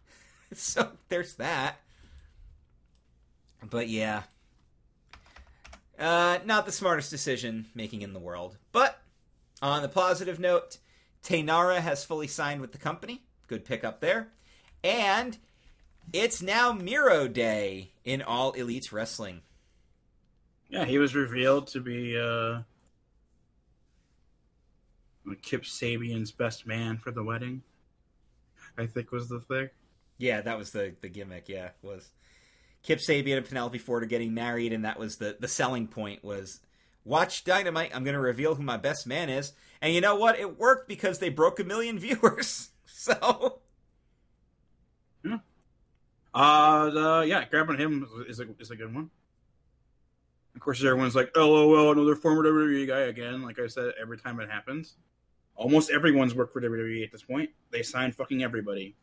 [0.54, 1.76] so there's that.
[3.68, 4.22] But yeah,
[5.98, 8.56] uh, not the smartest decision making in the world.
[8.72, 8.98] But
[9.60, 10.78] on the positive note,
[11.22, 13.22] Taynara has fully signed with the company.
[13.48, 14.28] Good pickup there.
[14.82, 15.36] And
[16.12, 19.42] it's now Miro Day in All Elite Wrestling.
[20.70, 22.62] Yeah, he was revealed to be uh,
[25.36, 27.62] Kip Sabian's best man for the wedding.
[28.78, 29.70] I think was the thing.
[30.18, 31.48] Yeah, that was the the gimmick.
[31.48, 32.10] Yeah, was
[32.82, 36.24] Kip Sabian and Penelope Ford are getting married, and that was the the selling point
[36.24, 36.60] was
[37.04, 37.94] watch Dynamite.
[37.94, 40.38] I'm going to reveal who my best man is, and you know what?
[40.38, 42.70] It worked because they broke a million viewers.
[42.86, 43.60] So
[45.24, 45.38] yeah.
[46.34, 49.10] Uh, the, yeah, grabbing him is a, is a good one.
[50.54, 54.40] Of course, everyone's like, "LOL, another former WWE guy again." Like I said, every time
[54.40, 54.96] it happens,
[55.60, 57.50] almost everyone's worked for WWE at this point.
[57.70, 58.96] They sign fucking everybody.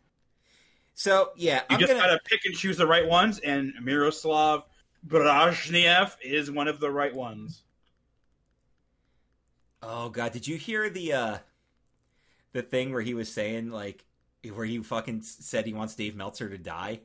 [0.96, 4.63] So yeah, you I'm just gonna gotta pick and choose the right ones, and Miroslav
[5.08, 7.62] Barnyashev is one of the right ones.
[9.84, 11.38] Oh god, did you hear the uh
[12.54, 14.04] the thing where he was saying like
[14.52, 17.02] where he fucking said he wants Dave Meltzer to die?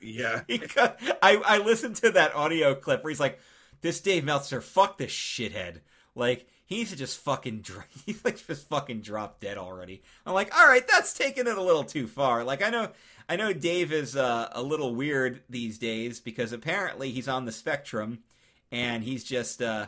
[0.00, 3.38] Yeah, I I listened to that audio clip where he's like,
[3.82, 5.80] "This Dave Meltzer, fuck this shithead."
[6.14, 10.02] Like he needs to just fucking dr- he's like just fucking drop dead already.
[10.24, 12.44] I'm like, all right, that's taking it a little too far.
[12.44, 12.90] Like I know
[13.28, 17.52] I know Dave is uh, a little weird these days because apparently he's on the
[17.52, 18.20] spectrum
[18.70, 19.86] and he's just uh,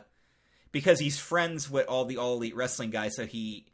[0.72, 3.66] because he's friends with all the all elite wrestling guys, so he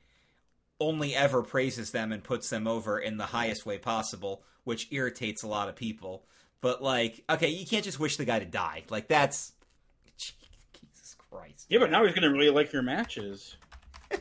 [0.80, 5.42] only ever praises them and puts them over in the highest way possible, which irritates
[5.42, 6.24] a lot of people.
[6.60, 8.84] But like, okay, you can't just wish the guy to die.
[8.88, 9.52] Like that's
[11.32, 11.66] Christ.
[11.68, 13.56] yeah, but now he's gonna really like your matches.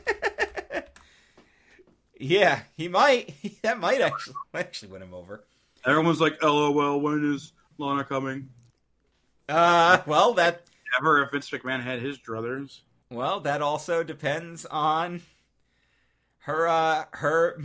[2.18, 3.34] Yeah, he might.
[3.62, 5.44] That might actually actually win him over.
[5.84, 8.48] Everyone's like, "LOL, when is Lana coming?"
[9.48, 10.62] Uh, well that
[10.98, 12.80] Ever if Vince McMahon had his druthers.
[13.10, 15.22] well that also depends on
[16.40, 17.60] her uh her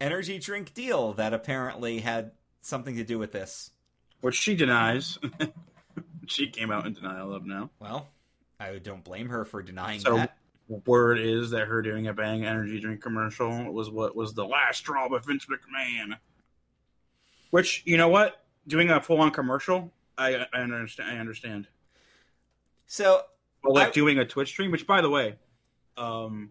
[0.00, 2.30] energy drink deal that apparently had
[2.62, 3.70] something to do with this.
[4.20, 5.18] which she denies.
[6.26, 7.70] she came out in denial of now.
[7.80, 8.08] Well,
[8.58, 10.38] I don't blame her for denying So- that.
[10.68, 14.78] Word is that her doing a Bang energy drink commercial was what was the last
[14.78, 16.18] straw with Vince McMahon.
[17.50, 21.08] Which you know what, doing a full on commercial, I, I understand.
[21.08, 21.68] I understand.
[22.88, 23.22] So
[23.62, 25.36] But like I- doing a Twitch stream, which by the way,
[25.96, 26.50] um,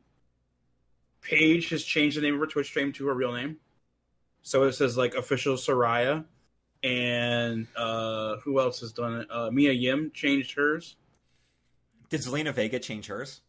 [1.20, 3.58] Paige has changed the name of her Twitch stream to her real name,
[4.44, 6.24] so it says like official Saraya,
[6.84, 9.28] and uh, who else has done it?
[9.30, 10.96] Uh, Mia Yim changed hers.
[12.10, 13.42] Did Zelina Vega change hers?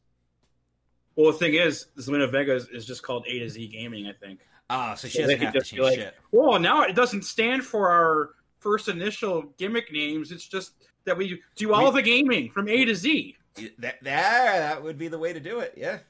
[1.14, 4.12] Well, the thing is, Zelina Vega is, is just called A to Z Gaming, I
[4.12, 4.40] think.
[4.68, 6.14] Ah, so she So doesn't have to change like, shit.
[6.32, 10.32] Well, now it doesn't stand for our first initial gimmick names.
[10.32, 10.72] It's just
[11.04, 13.36] that we do all We- the gaming from A to Z.
[13.54, 15.72] That, that that would be the way to do it.
[15.76, 16.00] Yeah.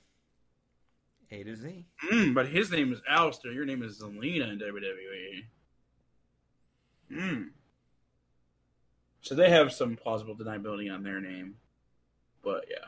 [1.30, 1.84] A to Z.
[2.10, 3.54] Mm, but his name is Aleister.
[3.54, 5.44] Your name is Zelina in WWE.
[7.12, 7.48] Mm.
[9.20, 11.54] So they have some plausible deniability on their name.
[12.46, 12.86] But yeah.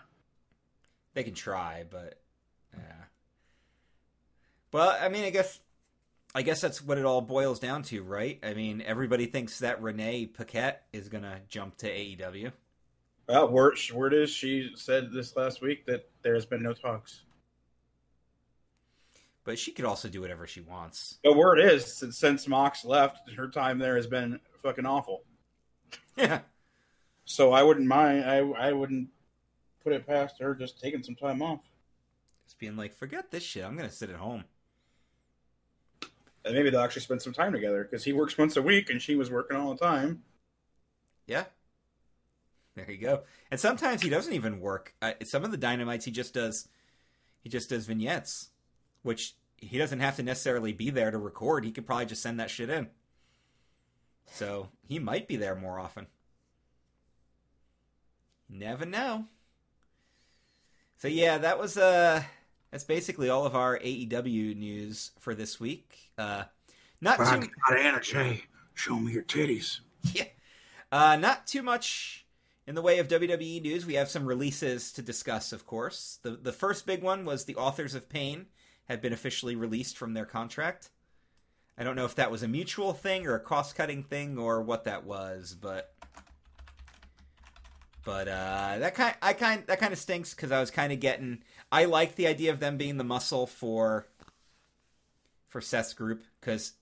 [1.15, 2.21] They can try, but
[2.73, 2.83] yeah.
[4.73, 5.59] Well, I mean, I guess
[6.33, 8.39] I guess that's what it all boils down to, right?
[8.45, 12.53] I mean, everybody thinks that Renee Paquette is gonna jump to AEW.
[13.29, 17.23] Well, word, word is she said this last week that there has been no talks.
[19.43, 21.19] But she could also do whatever she wants.
[21.25, 25.25] The word is since, since Mox left, her time there has been fucking awful.
[26.17, 26.41] Yeah.
[27.25, 28.25] So I wouldn't mind.
[28.25, 29.11] I I wouldn't
[29.89, 31.61] put it past her just taking some time off.
[32.45, 33.65] Just being like, forget this shit.
[33.65, 34.45] I'm gonna sit at home.
[36.45, 39.01] And maybe they'll actually spend some time together because he works once a week and
[39.01, 40.23] she was working all the time.
[41.27, 41.45] Yeah.
[42.75, 43.23] There you go.
[43.51, 44.95] And sometimes he doesn't even work.
[45.03, 46.69] Uh, some of the dynamites he just does.
[47.41, 48.51] He just does vignettes,
[49.03, 51.65] which he doesn't have to necessarily be there to record.
[51.65, 52.89] He could probably just send that shit in.
[54.27, 56.07] So he might be there more often.
[58.49, 59.27] Never know.
[60.99, 62.23] So yeah, that was uh
[62.71, 66.11] that's basically all of our AEW news for this week.
[66.19, 66.45] Uh
[67.01, 68.45] not too got energy.
[68.75, 69.81] Show me your titties.
[70.13, 70.25] yeah.
[70.91, 72.27] Uh not too much
[72.67, 73.87] in the way of WWE news.
[73.87, 76.19] We have some releases to discuss, of course.
[76.23, 78.47] The the first big one was the Authors of Pain
[78.89, 80.91] have been officially released from their contract.
[81.79, 84.61] I don't know if that was a mutual thing or a cost cutting thing or
[84.61, 85.95] what that was, but
[88.05, 91.01] but uh, that kind I kind that kind of stinks because I was kind of
[91.01, 94.07] getting I like the idea of them being the muscle for
[95.49, 96.73] for Seth's group because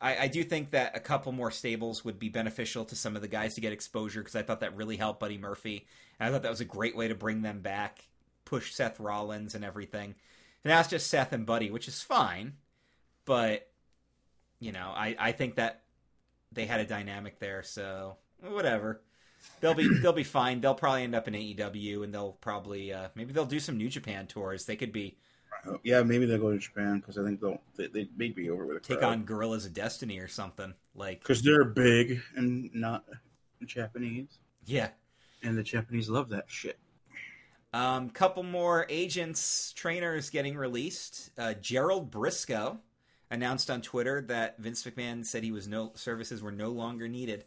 [0.00, 3.22] I, I do think that a couple more stables would be beneficial to some of
[3.22, 5.86] the guys to get exposure because I thought that really helped Buddy Murphy
[6.18, 8.06] and I thought that was a great way to bring them back,
[8.44, 10.14] push Seth Rollins and everything.
[10.64, 12.54] And now it's just Seth and Buddy, which is fine,
[13.24, 13.68] but
[14.60, 15.82] you know I I think that
[16.52, 19.00] they had a dynamic there, so whatever
[19.60, 20.60] they'll be they'll be fine.
[20.60, 23.88] They'll probably end up in AEW, and they'll probably uh, maybe they'll do some New
[23.88, 24.64] Japan tours.
[24.66, 25.16] They could be
[25.82, 28.66] Yeah, maybe they'll go to Japan because I think they'll they, they may be over
[28.66, 31.20] with a take on Guerrillas of Destiny or something like.
[31.20, 33.04] because they're big and not
[33.64, 34.88] Japanese, Yeah,
[35.42, 36.78] and the Japanese love that shit.
[37.72, 41.30] um, couple more agents trainers getting released.
[41.38, 42.78] Uh, Gerald Brisco
[43.30, 47.44] announced on Twitter that Vince McMahon said he was no services were no longer needed.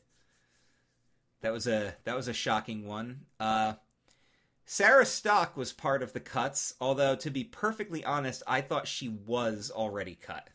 [1.41, 3.21] That was a that was a shocking one.
[3.39, 3.73] Uh,
[4.65, 9.09] Sarah Stock was part of the cuts, although to be perfectly honest, I thought she
[9.09, 10.49] was already cut.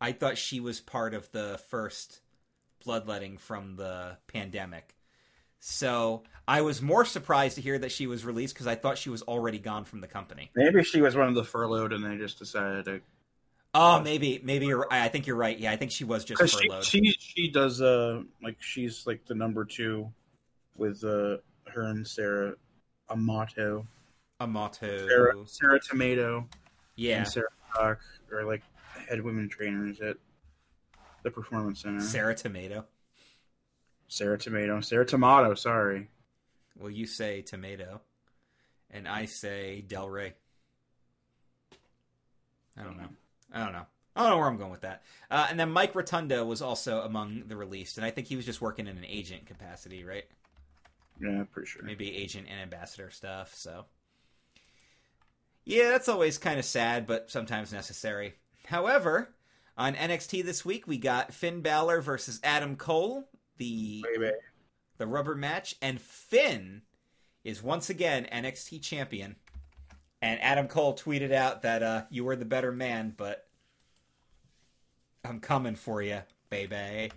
[0.00, 2.20] I thought she was part of the first
[2.84, 4.96] bloodletting from the pandemic.
[5.58, 9.10] So I was more surprised to hear that she was released because I thought she
[9.10, 10.50] was already gone from the company.
[10.54, 13.00] Maybe she was one of the furloughed, and they just decided to.
[13.78, 14.86] Oh, maybe, maybe you're.
[14.90, 15.58] I think you're right.
[15.58, 19.26] Yeah, I think she was just Because she, she she does uh like she's like
[19.26, 20.10] the number two
[20.76, 21.36] with uh
[21.66, 22.54] her and Sarah
[23.10, 23.86] Amato,
[24.40, 25.06] Amato.
[25.06, 26.48] Sarah Sarah Tomato,
[26.96, 28.00] yeah, and Sarah Stock
[28.32, 28.62] are like
[29.08, 30.16] head women trainers at
[31.22, 32.00] the Performance Center.
[32.00, 32.86] Sarah Tomato.
[34.08, 35.54] Sarah Tomato, Sarah Tomato.
[35.54, 36.08] Sorry,
[36.78, 38.00] Well, you say tomato,
[38.90, 40.34] and I say Del Rey.
[42.78, 43.08] I don't know.
[43.56, 43.86] I don't know.
[44.14, 45.02] I don't know where I'm going with that.
[45.30, 48.46] Uh, and then Mike Rotundo was also among the released, and I think he was
[48.46, 50.24] just working in an agent capacity, right?
[51.20, 51.82] yeah, pretty sure.
[51.82, 53.54] maybe agent and ambassador stuff.
[53.54, 53.86] So,
[55.64, 58.34] yeah, that's always kind of sad, but sometimes necessary.
[58.66, 59.30] However,
[59.76, 64.32] on NXT this week, we got Finn Balor versus Adam Cole, the Baby.
[64.98, 66.82] the rubber match, and Finn
[67.44, 69.36] is once again NXT champion.
[70.22, 73.45] And Adam Cole tweeted out that uh, you were the better man, but
[75.28, 77.10] I'm coming for you, baby.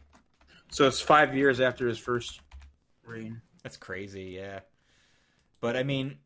[0.72, 2.42] So it's five years after his first
[3.06, 3.42] reign.
[3.64, 4.62] That's crazy, yeah.
[5.62, 6.18] But I mean,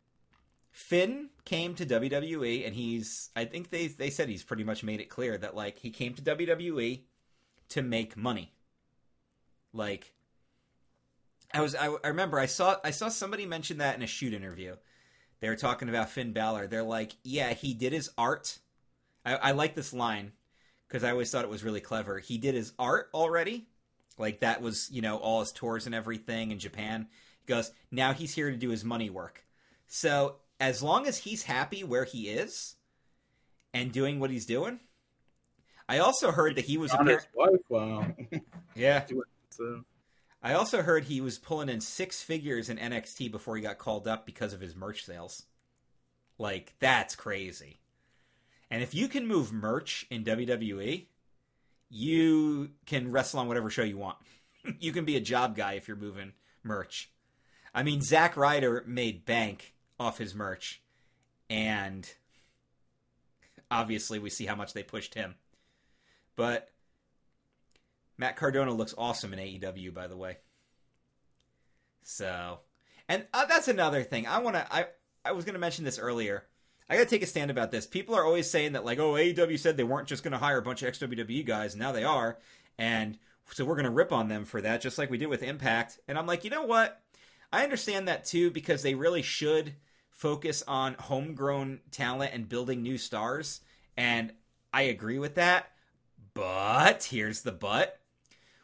[0.71, 3.29] Finn came to WWE, and he's.
[3.35, 6.13] I think they they said he's pretty much made it clear that like he came
[6.15, 7.01] to WWE
[7.69, 8.53] to make money.
[9.73, 10.13] Like,
[11.53, 11.75] I was.
[11.75, 14.75] I, I remember I saw I saw somebody mention that in a shoot interview.
[15.39, 16.67] They were talking about Finn Balor.
[16.67, 18.59] They're like, yeah, he did his art.
[19.25, 20.31] I, I like this line
[20.93, 22.19] because I always thought it was really clever.
[22.19, 23.65] He did his art already.
[24.19, 27.07] Like that was, you know, all his tours and everything in Japan.
[27.41, 29.43] He goes, now he's here to do his money work.
[29.87, 32.75] So as long as he's happy where he is
[33.73, 34.81] and doing what he's doing,
[35.89, 38.05] I also heard that he was On appar- his wife, wow.
[38.75, 39.03] yeah.
[39.49, 39.83] So,
[40.43, 44.07] I also heard he was pulling in six figures in NXT before he got called
[44.07, 45.41] up because of his merch sales.
[46.37, 47.79] Like that's crazy.
[48.73, 51.05] And if you can move merch in WWE,
[51.91, 54.17] you can wrestle on whatever show you want.
[54.79, 56.33] you can be a job guy if you're moving
[56.63, 57.11] merch.
[57.75, 60.81] I mean, Zack Ryder made bank off his merch,
[61.51, 62.11] and
[63.69, 65.35] obviously we see how much they pushed him.
[66.35, 66.71] But
[68.17, 70.37] Matt Cardona looks awesome in AEW, by the way.
[72.01, 72.61] So,
[73.07, 74.25] and uh, that's another thing.
[74.25, 74.73] I want to.
[74.73, 74.87] I
[75.23, 76.45] I was going to mention this earlier.
[76.93, 77.87] I got to take a stand about this.
[77.87, 80.61] People are always saying that, like, oh, AEW said they weren't just to hire a
[80.61, 82.37] bunch of ex WWE guys, and now they are,
[82.77, 83.17] and
[83.51, 85.99] so we're to rip on them for that, just like we did with Impact.
[86.07, 87.01] And I'm like, you know what?
[87.51, 89.73] I understand that too because they really should
[90.11, 93.61] focus on homegrown talent and building new stars,
[93.97, 94.31] and
[94.71, 95.71] I agree with that.
[96.35, 97.99] But here's the but.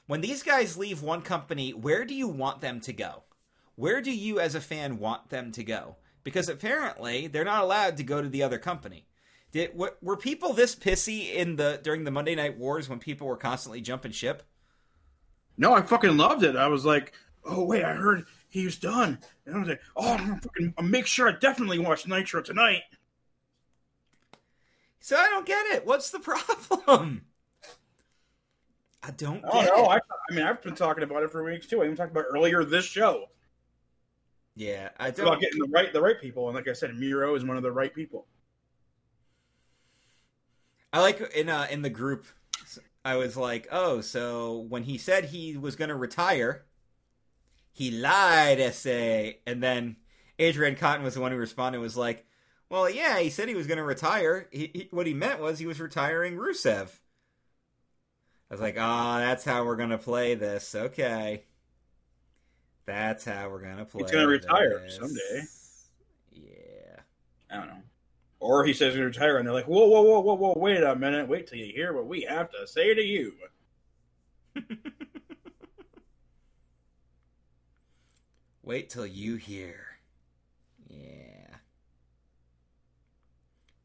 [0.05, 3.23] When these guys leave one company, where do you want them to go?
[3.75, 5.95] Where do you as a fan want them to go?
[6.29, 9.07] Because apparently they're not allowed to go to the other company.
[9.51, 13.25] Did were, were people this pissy in the during the Monday Night Wars when people
[13.25, 14.43] were constantly jumping ship?
[15.57, 16.55] No, I fucking loved it.
[16.55, 17.13] I was like,
[17.43, 20.73] oh wait, I heard he was done, and I was like, oh, I'm gonna fucking
[20.77, 22.83] I'll make sure I definitely watch Nitro tonight.
[24.99, 25.85] So I don't get it.
[25.87, 27.23] What's the problem?
[29.01, 29.87] I don't Oh get no, it.
[29.87, 31.81] I, I mean I've been talking about it for weeks too.
[31.81, 33.29] I even talked about it earlier this show
[34.59, 35.39] yeah, I about don't.
[35.39, 37.71] getting the right the right people, and like I said, Miro is one of the
[37.71, 38.27] right people.
[40.91, 42.25] I like in uh, in the group.
[43.05, 46.65] I was like, oh, so when he said he was going to retire,
[47.71, 49.39] he lied, essay.
[49.47, 49.95] And then
[50.37, 51.79] Adrian Cotton was the one who responded.
[51.79, 52.25] Was like,
[52.69, 54.49] well, yeah, he said he was going to retire.
[54.51, 56.89] He, he, what he meant was he was retiring Rusev.
[58.51, 60.75] I was like, oh, that's how we're going to play this.
[60.75, 61.43] Okay,
[62.89, 64.03] that's how we're going to play.
[64.03, 64.97] He's gonna retire this.
[64.97, 65.43] someday.
[66.31, 67.01] Yeah.
[67.51, 67.81] I don't know.
[68.39, 70.81] Or he says he's gonna retire, and they're like, whoa, whoa, whoa, whoa, whoa, wait
[70.81, 73.33] a minute, wait till you hear what we have to say to you.
[78.69, 79.97] Wait till you hear.
[80.87, 81.55] Yeah.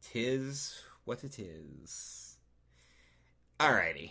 [0.02, 2.36] Tis what it is.
[3.58, 4.10] Alrighty.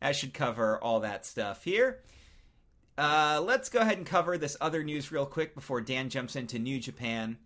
[0.00, 2.04] That should cover all that stuff here.
[2.96, 6.58] Uh, let's go ahead and cover this other news real quick before Dan jumps into
[6.58, 7.38] New Japan.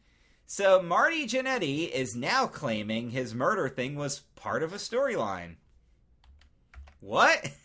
[0.47, 5.57] So, Marty Jannetty is now claiming his murder thing was part of a storyline.
[7.01, 7.51] What?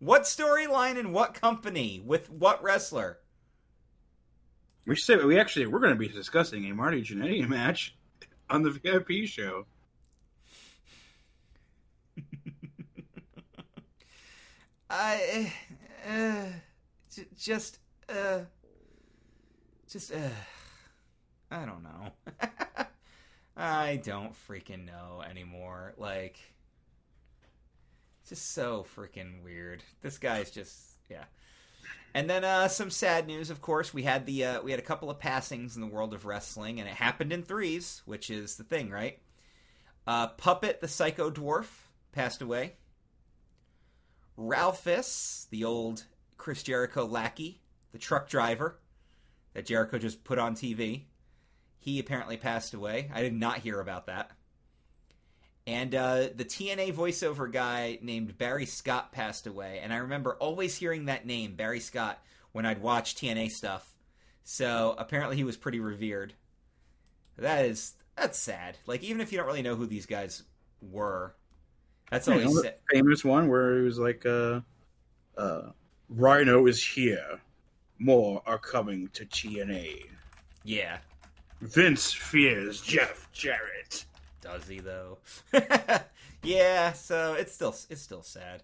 [0.00, 2.00] What storyline and what company?
[2.04, 3.18] With what wrestler?
[4.86, 7.96] We say we actually we're going to be discussing a Marty Jannetty match
[8.48, 9.66] on the VIP show.
[14.88, 15.52] I
[16.08, 16.46] uh,
[17.36, 18.40] just uh
[19.88, 20.30] just uh
[21.50, 22.12] I don't know.
[23.56, 25.94] I don't freaking know anymore.
[25.96, 26.38] Like
[28.28, 29.82] just so freaking weird.
[30.02, 30.76] This guy's just
[31.10, 31.24] yeah.
[32.14, 33.94] And then uh some sad news, of course.
[33.94, 36.80] We had the uh we had a couple of passings in the world of wrestling
[36.80, 39.18] and it happened in threes, which is the thing, right?
[40.06, 41.66] Uh Puppet the Psycho Dwarf
[42.12, 42.74] passed away.
[44.36, 46.04] Ralphus, the old
[46.38, 47.60] Chris Jericho lackey,
[47.92, 48.78] the truck driver
[49.52, 51.02] that Jericho just put on TV,
[51.78, 53.10] he apparently passed away.
[53.12, 54.30] I did not hear about that.
[55.66, 59.80] And uh, the TNA voiceover guy named Barry Scott passed away.
[59.82, 62.18] And I remember always hearing that name, Barry Scott,
[62.52, 63.94] when I'd watch TNA stuff.
[64.44, 66.32] So apparently he was pretty revered.
[67.36, 68.78] That is that's sad.
[68.86, 70.42] Like even if you don't really know who these guys
[70.80, 71.34] were,
[72.10, 74.60] that's always know, famous one where it was like, uh,
[75.36, 75.72] uh,
[76.08, 77.40] Rhino is here.
[77.98, 80.04] More are coming to TNA.
[80.64, 80.98] Yeah.
[81.60, 84.04] Vince fears Jeff Jarrett.
[84.40, 85.18] Does he though?
[86.42, 88.62] yeah, so it's still it's still sad.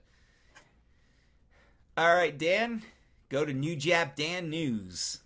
[1.97, 2.83] All right, Dan,
[3.29, 5.21] go to New Jap Dan News.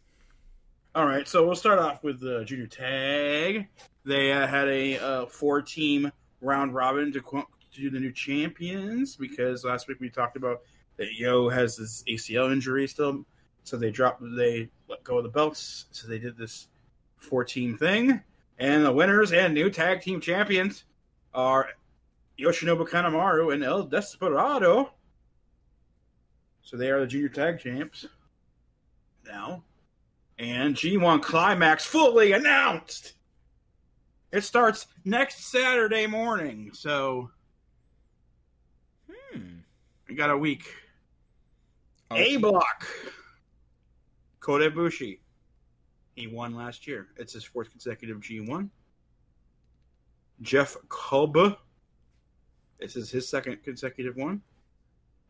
[0.95, 3.69] All right, so we'll start off with the junior tag.
[4.05, 6.11] They uh, had a uh, four-team
[6.41, 10.63] round robin to, qu- to do the new champions because last week we talked about
[10.99, 13.25] that Yo has this ACL injury still,
[13.65, 15.87] so they dropped they let go of the belts.
[15.91, 16.69] So they did this
[17.17, 18.23] four-team thing,
[18.59, 20.85] and the winners and new tag team champions
[21.33, 21.71] are
[22.39, 24.93] Yoshinobu Kanemaru and El Desperado.
[26.63, 28.07] So they are the junior tag champs
[29.25, 29.63] now
[30.39, 33.15] and G1 Climax fully announced.
[34.31, 37.31] It starts next Saturday morning, so
[39.33, 39.59] Hmm.
[40.09, 40.75] we got a week.
[42.11, 42.87] A block.
[44.41, 45.19] Kota Ibushi.
[46.15, 47.09] He won last year.
[47.17, 48.71] It's his fourth consecutive G1.
[50.41, 51.59] Jeff Cobb.
[52.81, 54.41] This is his second consecutive one.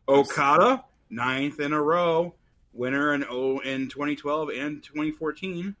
[0.07, 2.33] Okada, ninth in a row.
[2.73, 5.75] Winner in oh, in 2012 and 2014.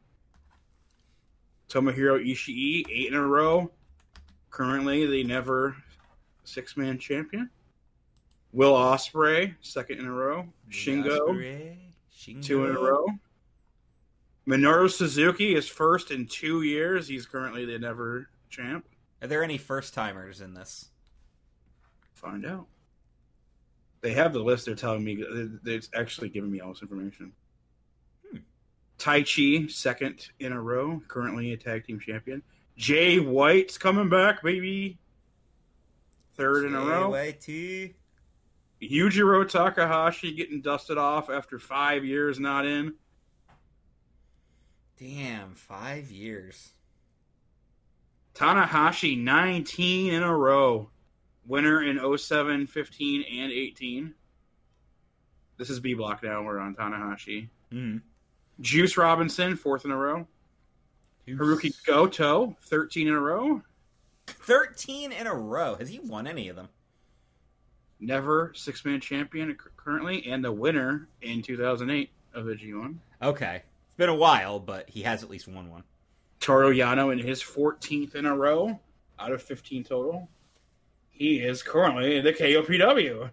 [1.69, 3.71] Tomohiro Ishii, eight in a row.
[4.49, 5.75] Currently, the never
[6.43, 7.49] six man champion.
[8.51, 10.47] Will Ospreay, second in a row.
[10.71, 11.67] Shingo,
[12.15, 12.43] Shingo.
[12.43, 13.05] two in a row.
[14.47, 17.07] Minoru Suzuki is first in two years.
[17.07, 18.85] He's currently the never champ.
[19.21, 20.89] Are there any first timers in this?
[22.13, 22.65] Find out.
[24.01, 24.65] They have the list.
[24.65, 25.23] They're telling me
[25.61, 27.33] they're actually giving me all this information.
[28.31, 28.37] Hmm.
[28.97, 32.41] Taichi, second in a row, currently a tag team champion.
[32.75, 34.97] Jay White's coming back, baby.
[36.35, 37.11] Third in a row.
[38.81, 42.93] Yujiro Takahashi getting dusted off after five years not in.
[44.99, 46.71] Damn, five years.
[48.35, 50.89] Tanahashi, 19 in a row.
[51.45, 54.13] Winner in 07, 15, and 18.
[55.57, 56.43] This is B block now.
[56.43, 57.49] We're on Tanahashi.
[57.73, 58.01] Mm.
[58.61, 60.27] Juice Robinson, fourth in a row.
[61.27, 63.61] Hirooki Goto, 13 in a row.
[64.27, 65.75] 13 in a row.
[65.75, 66.69] Has he won any of them?
[67.99, 72.95] Never six man champion currently, and the winner in 2008 of the G1.
[73.21, 73.55] Okay.
[73.55, 75.83] It's been a while, but he has at least won one.
[76.39, 78.79] Toru Yano in his 14th in a row
[79.19, 80.29] out of 15 total.
[81.09, 83.29] He is currently the KOPW.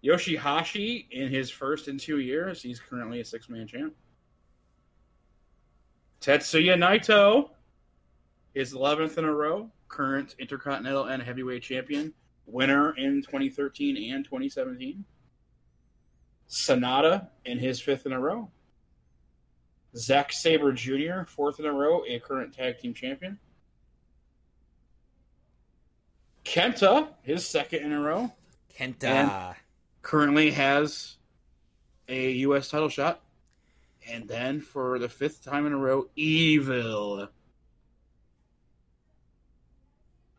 [0.00, 3.94] Yoshi-Hashi in his first in two years, he's currently a six man champ.
[6.20, 7.50] Tetsuya Naito
[8.54, 12.12] is 11th in a row, current Intercontinental and Heavyweight Champion,
[12.46, 15.04] winner in 2013 and 2017.
[16.48, 18.50] Sanada in his fifth in a row.
[19.96, 23.38] Zack Sabre Jr., fourth in a row, a current tag team champion.
[26.44, 28.32] Kenta, his second in a row.
[28.76, 29.54] Kenta.
[30.02, 31.16] Currently has
[32.08, 32.68] a U.S.
[32.68, 33.22] title shot.
[34.10, 37.28] And then for the fifth time in a row, Evil.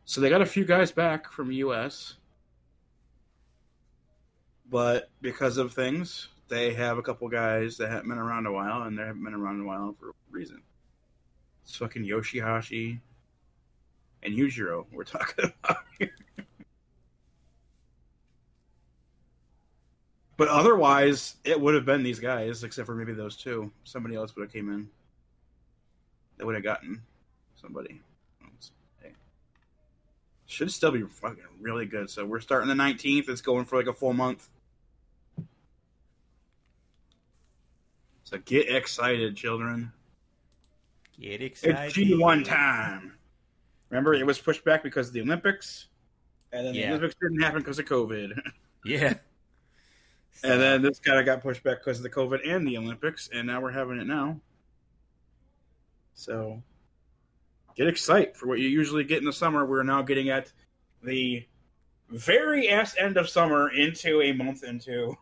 [0.06, 2.16] So they got a few guys back from U.S.
[4.70, 8.84] But because of things, they have a couple guys that haven't been around a while,
[8.84, 10.62] and they haven't been around a while for a reason.
[11.64, 12.99] It's fucking Yoshi-Hashi
[14.24, 15.78] and Yujiro we're talking about.
[20.38, 23.72] But otherwise, it would have been these guys, except for maybe those two.
[23.86, 24.89] Somebody else would have came in.
[26.38, 27.01] They would have gotten
[27.56, 28.01] somebody.
[30.48, 32.10] Should still be fucking really good.
[32.10, 33.30] So we're starting the 19th.
[33.30, 34.48] It's going for like a full month.
[38.24, 39.91] So get excited, children.
[41.20, 41.76] Get excited.
[41.78, 43.14] It's G1 time.
[43.89, 45.88] Remember, it was pushed back because of the Olympics,
[46.52, 46.82] and then Yeah.
[46.82, 48.39] the Olympics didn't happen because of COVID.
[48.88, 49.16] Yeah.
[50.43, 53.30] And then this kind of got pushed back because of the COVID and the Olympics,
[53.34, 54.39] and now we're having it now.
[56.14, 56.62] So
[57.76, 59.65] get excited for what you usually get in the summer.
[59.65, 60.51] We're now getting at
[61.03, 61.45] the
[62.09, 65.15] very ass end of summer into a month into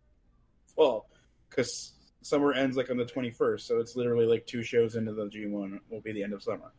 [0.74, 1.08] fall
[1.48, 1.92] because
[2.22, 3.60] summer ends like on the 21st.
[3.60, 6.72] So it's literally like two shows into the G1 will be the end of summer.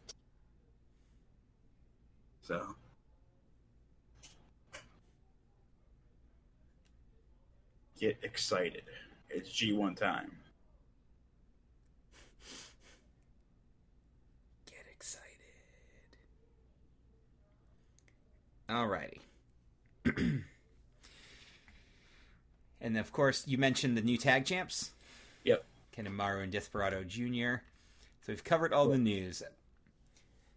[2.42, 2.76] So
[8.00, 8.84] get excited.
[9.30, 10.32] It's G1 time.
[14.66, 15.24] Get excited.
[18.70, 19.20] Alrighty.
[22.82, 24.92] and of course, you mentioned the new tag champs.
[25.44, 25.66] Yep.
[25.96, 27.62] Kanemaru and Desperado Jr.
[28.22, 29.42] So we've covered all the news.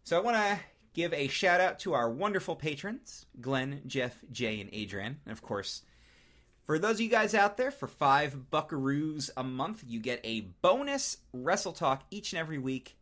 [0.04, 0.58] So I want to
[0.92, 5.20] give a shout out to our wonderful patrons Glenn, Jeff, Jay, and Adrian.
[5.24, 5.82] And of course,
[6.64, 10.42] for those of you guys out there, for five buckaroos a month, you get a
[10.62, 12.96] bonus Wrestle Talk each and every week.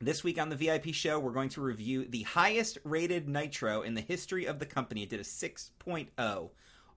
[0.00, 3.94] This week on the VIP show, we're going to review the highest rated Nitro in
[3.94, 5.02] the history of the company.
[5.02, 6.50] It did a 6.0,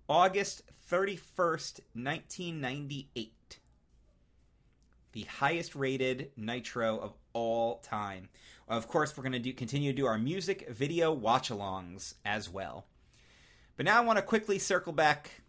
[0.07, 3.59] August 31st, 1998.
[5.13, 8.29] The highest rated Nitro of all time.
[8.67, 12.51] Of course, we're going to do continue to do our music video watch alongs as
[12.51, 12.85] well.
[13.77, 15.41] But now I want to quickly circle back,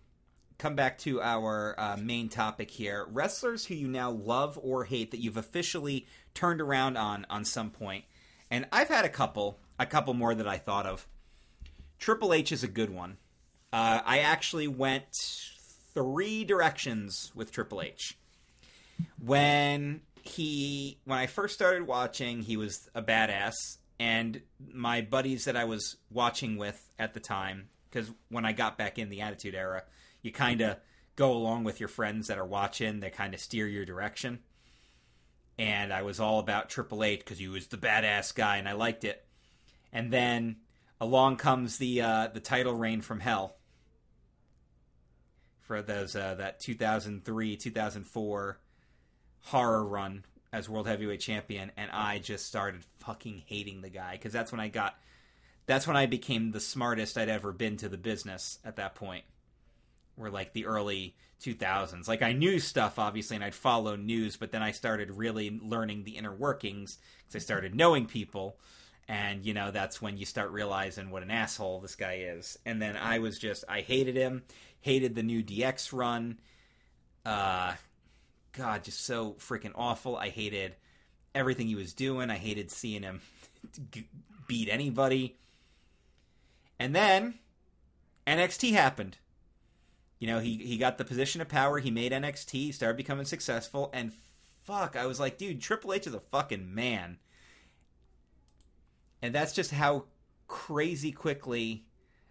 [0.56, 5.10] come back to our uh, main topic here: wrestlers who you now love or hate
[5.10, 8.04] that you've officially turned around on on some point.
[8.50, 11.06] And I've had a couple, a couple more that I thought of.
[11.98, 13.16] Triple H is a good one.
[13.72, 15.06] Uh, I actually went
[15.94, 18.18] three directions with Triple H.
[19.24, 23.54] When he, when I first started watching, he was a badass,
[23.98, 28.76] and my buddies that I was watching with at the time, because when I got
[28.76, 29.84] back in the Attitude Era,
[30.20, 30.76] you kind of
[31.16, 33.00] go along with your friends that are watching.
[33.00, 34.40] They kind of steer your direction.
[35.58, 38.72] And I was all about Triple H because he was the badass guy, and I
[38.72, 39.24] liked it.
[39.92, 40.56] And then
[41.00, 43.56] along comes the uh, the title reign from Hell
[45.60, 48.58] for those uh, that 2003 2004
[49.44, 54.32] horror run as world heavyweight champion, and I just started fucking hating the guy because
[54.32, 54.94] that's when I got
[55.66, 59.24] that's when I became the smartest I'd ever been to the business at that point.
[60.16, 62.06] Were like the early 2000s.
[62.06, 66.04] Like I knew stuff obviously and I'd follow news, but then I started really learning
[66.04, 68.58] the inner workings cuz I started knowing people
[69.08, 72.58] and you know that's when you start realizing what an asshole this guy is.
[72.64, 74.44] And then I was just I hated him,
[74.80, 76.38] hated the new DX run.
[77.24, 77.74] Uh
[78.52, 80.16] God, just so freaking awful.
[80.16, 80.76] I hated
[81.34, 82.30] everything he was doing.
[82.30, 83.22] I hated seeing him
[84.46, 85.38] beat anybody.
[86.78, 87.38] And then
[88.26, 89.16] NXT happened.
[90.22, 91.80] You know, he he got the position of power.
[91.80, 92.52] He made NXT.
[92.52, 93.90] He started becoming successful.
[93.92, 94.12] And
[94.62, 97.18] fuck, I was like, dude, Triple H is a fucking man.
[99.20, 100.04] And that's just how
[100.46, 101.86] crazy quickly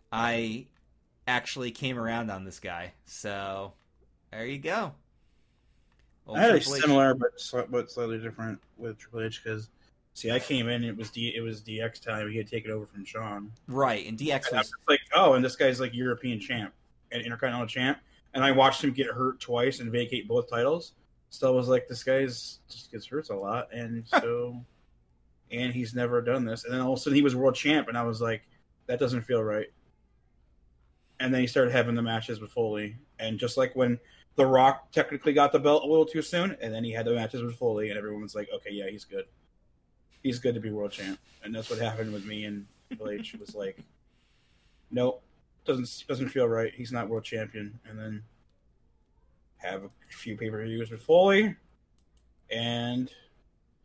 [0.10, 0.68] I
[1.28, 2.94] actually came around on this guy.
[3.04, 3.74] So
[4.32, 4.94] there you go.
[6.26, 6.82] Old I had Triple a H.
[6.84, 9.68] similar but but slightly different with Triple H because
[10.14, 12.32] see, I came in it was D it was DX time.
[12.32, 13.52] He had taken over from Shawn.
[13.68, 16.74] Right, and DX and was like, oh, and this guy's like European champ
[17.12, 18.00] and Intercontinental champ,
[18.34, 20.94] and I watched him get hurt twice and vacate both titles.
[21.30, 24.64] So I was like, this guy's just gets hurt a lot, and so,
[25.52, 26.66] and he's never done this.
[26.66, 28.44] And then all of a sudden he was world champ, and I was like,
[28.88, 29.68] that doesn't feel right
[31.22, 32.98] and then he started having the matches with Foley.
[33.20, 34.00] And just like when
[34.36, 37.14] The Rock technically got the belt a little too soon, and then he had the
[37.14, 39.26] matches with Foley, and everyone was like, okay, yeah, he's good.
[40.24, 41.20] He's good to be world champ.
[41.44, 43.78] And that's what happened with me and Triple H was like,
[44.90, 45.24] nope,
[45.66, 46.74] doesn't doesn't feel right.
[46.74, 47.80] He's not world champion.
[47.88, 48.24] And then
[49.58, 51.56] have a few pay per views with Foley,
[52.50, 53.12] and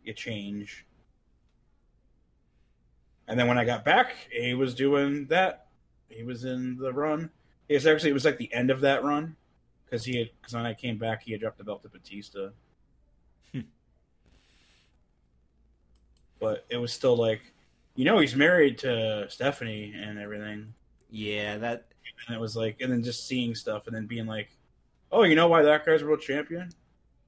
[0.05, 0.87] you change.
[3.29, 5.67] And then when I got back, he was doing that
[6.09, 7.31] he was in the run.
[7.69, 9.37] It was actually it was like the end of that run
[9.85, 12.51] because he had because when I came back he had dropped the belt to Batista.
[13.53, 13.61] Hmm.
[16.39, 17.53] but it was still like,
[17.95, 20.73] you know, he's married to Stephanie and everything.
[21.11, 21.87] Yeah, that.
[22.27, 24.51] And it was like, and then just seeing stuff, and then being like,
[25.13, 26.71] oh, you know why that guy's world champion?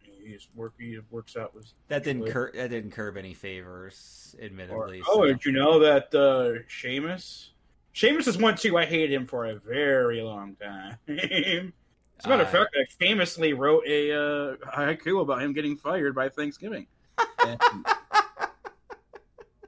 [0.00, 0.74] He's work.
[0.78, 5.00] He works out with that didn't cur- that didn't curb any favors, admittedly.
[5.00, 7.50] Or, oh, did you know that uh Sheamus
[7.98, 8.78] Sheamus is one too.
[8.78, 10.98] I hated him for a very long time.
[11.08, 11.16] As
[12.24, 16.14] a matter of uh, fact, I famously wrote a uh, haiku about him getting fired
[16.14, 16.86] by Thanksgiving.
[17.38, 17.58] that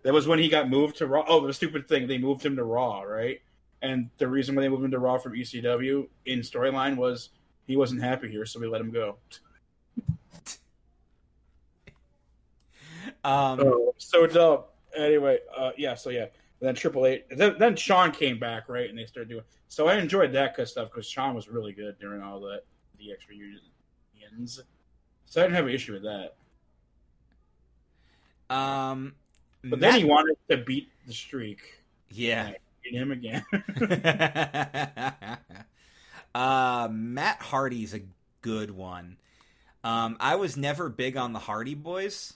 [0.05, 1.25] was when he got moved to Raw.
[1.27, 3.41] Oh, the stupid thing, they moved him to Raw, right?
[3.83, 7.31] And the reason why they moved him to Raw from ECW in storyline was
[7.67, 9.17] he wasn't happy here, so we let him go.
[13.25, 14.65] Um, oh, so dumb.
[14.97, 16.27] Anyway, uh, yeah, so yeah,
[16.61, 18.89] and then Triple H, then, then Shawn came back, right?
[18.89, 19.45] And they started doing.
[19.69, 22.63] So I enjoyed that kind of stuff because Shawn was really good during all that
[22.99, 24.63] the extra unions.
[25.27, 26.35] So I didn't have an issue with that.
[28.55, 29.15] Um,
[29.63, 29.93] but Matt...
[29.93, 31.83] then he wanted to beat the streak.
[32.11, 32.53] Yeah,
[32.91, 33.45] him again.
[36.35, 38.03] uh, Matt Hardy's a
[38.43, 39.17] good one.
[39.83, 42.35] Um, I was never big on the Hardy Boys.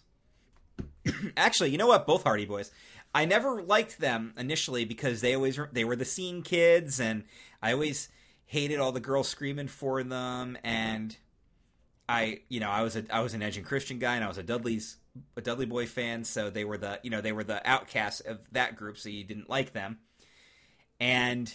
[1.36, 2.06] Actually, you know what?
[2.06, 2.70] Both Hardy Boys.
[3.14, 7.24] I never liked them initially because they always they were the scene kids, and
[7.62, 8.08] I always
[8.46, 10.58] hated all the girls screaming for them.
[10.64, 11.16] And
[12.08, 14.28] I, you know, I was a I was an Edge and Christian guy, and I
[14.28, 14.96] was a Dudley's
[15.36, 18.40] a Dudley Boy fan, so they were the you know they were the outcasts of
[18.52, 19.98] that group, so you didn't like them.
[21.00, 21.52] And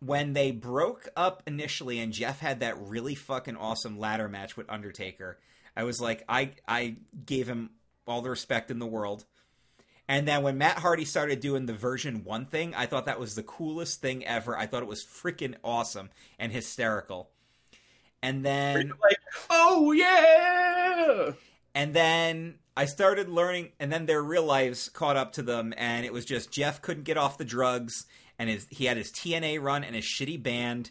[0.00, 4.70] when they broke up initially, and Jeff had that really fucking awesome ladder match with
[4.70, 5.38] Undertaker,
[5.76, 7.70] I was like, I I gave him
[8.06, 9.24] all the respect in the world.
[10.08, 13.34] And then when Matt Hardy started doing the version one thing, I thought that was
[13.34, 14.56] the coolest thing ever.
[14.56, 17.30] I thought it was freaking awesome and hysterical.
[18.22, 19.18] And then like,
[19.50, 21.32] oh yeah.
[21.74, 26.04] And then I started learning and then their real lives caught up to them and
[26.04, 28.04] it was just Jeff couldn't get off the drugs
[28.38, 30.90] and his he had his TNA run and his shitty band.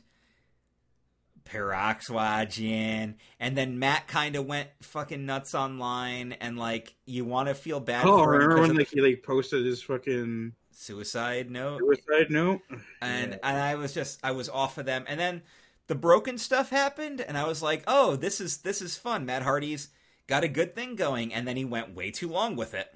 [1.45, 3.15] Peroxygen.
[3.39, 7.79] And then matt kind of went fucking nuts online and like you want to feel
[7.79, 11.79] bad oh for remember when like he like posted his fucking suicide note?
[11.79, 12.61] Suicide note?
[12.99, 13.37] And yeah.
[13.43, 15.05] and i was just i was off of them.
[15.07, 15.43] And then
[15.85, 19.43] the broken stuff happened and i was like oh this is this is fun matt
[19.43, 19.89] hardy's
[20.27, 22.93] got a good thing going and then he went way too long with it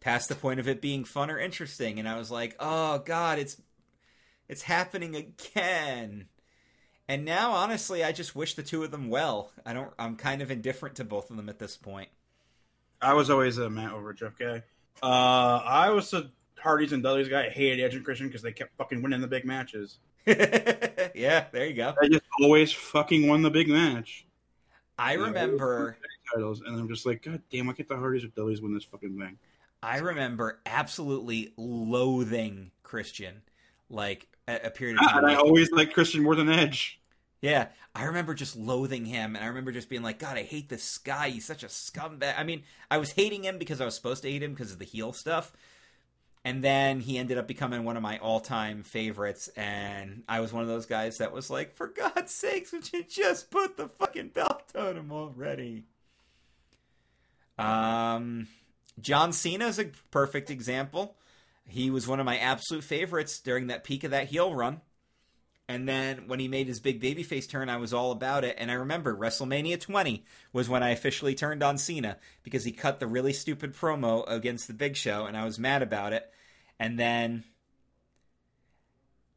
[0.00, 3.38] past the point of it being fun or interesting and i was like oh god
[3.38, 3.60] it's
[4.48, 6.26] it's happening again
[7.08, 9.52] and now, honestly, I just wish the two of them well.
[9.64, 9.92] I don't.
[9.98, 12.08] I'm kind of indifferent to both of them at this point.
[13.00, 14.62] I was always a Matt over Jeff guy.
[15.02, 17.46] Uh, I was a Hardys and Dudley's guy.
[17.46, 19.98] I hated Edge and Christian because they kept fucking winning the big matches.
[20.26, 21.94] yeah, there you go.
[22.00, 24.26] I just always fucking won the big match.
[24.98, 25.96] I remember
[26.34, 27.68] titles, and I'm just like, God damn!
[27.68, 29.38] I get the Hardys or Dudley's win this fucking thing.
[29.82, 33.42] I remember absolutely loathing Christian
[33.88, 35.24] like a, a period of ah, time.
[35.24, 37.00] and I always like Christian more than Edge.
[37.42, 40.68] Yeah, I remember just loathing him, and I remember just being like, "God, I hate
[40.68, 41.28] this guy.
[41.28, 44.30] He's such a scumbag." I mean, I was hating him because I was supposed to
[44.30, 45.52] hate him because of the heel stuff,
[46.44, 50.62] And then he ended up becoming one of my all-time favorites, and I was one
[50.62, 54.28] of those guys that was like, "For God's sakes, would you just put the fucking
[54.28, 55.84] belt on him already?"
[57.58, 58.48] Um,
[59.00, 61.16] John Cena is a perfect example.
[61.66, 64.80] He was one of my absolute favorites during that peak of that heel run.
[65.68, 68.54] And then when he made his big babyface turn, I was all about it.
[68.56, 73.00] And I remember WrestleMania 20 was when I officially turned on Cena because he cut
[73.00, 76.30] the really stupid promo against the Big Show, and I was mad about it.
[76.78, 77.42] And then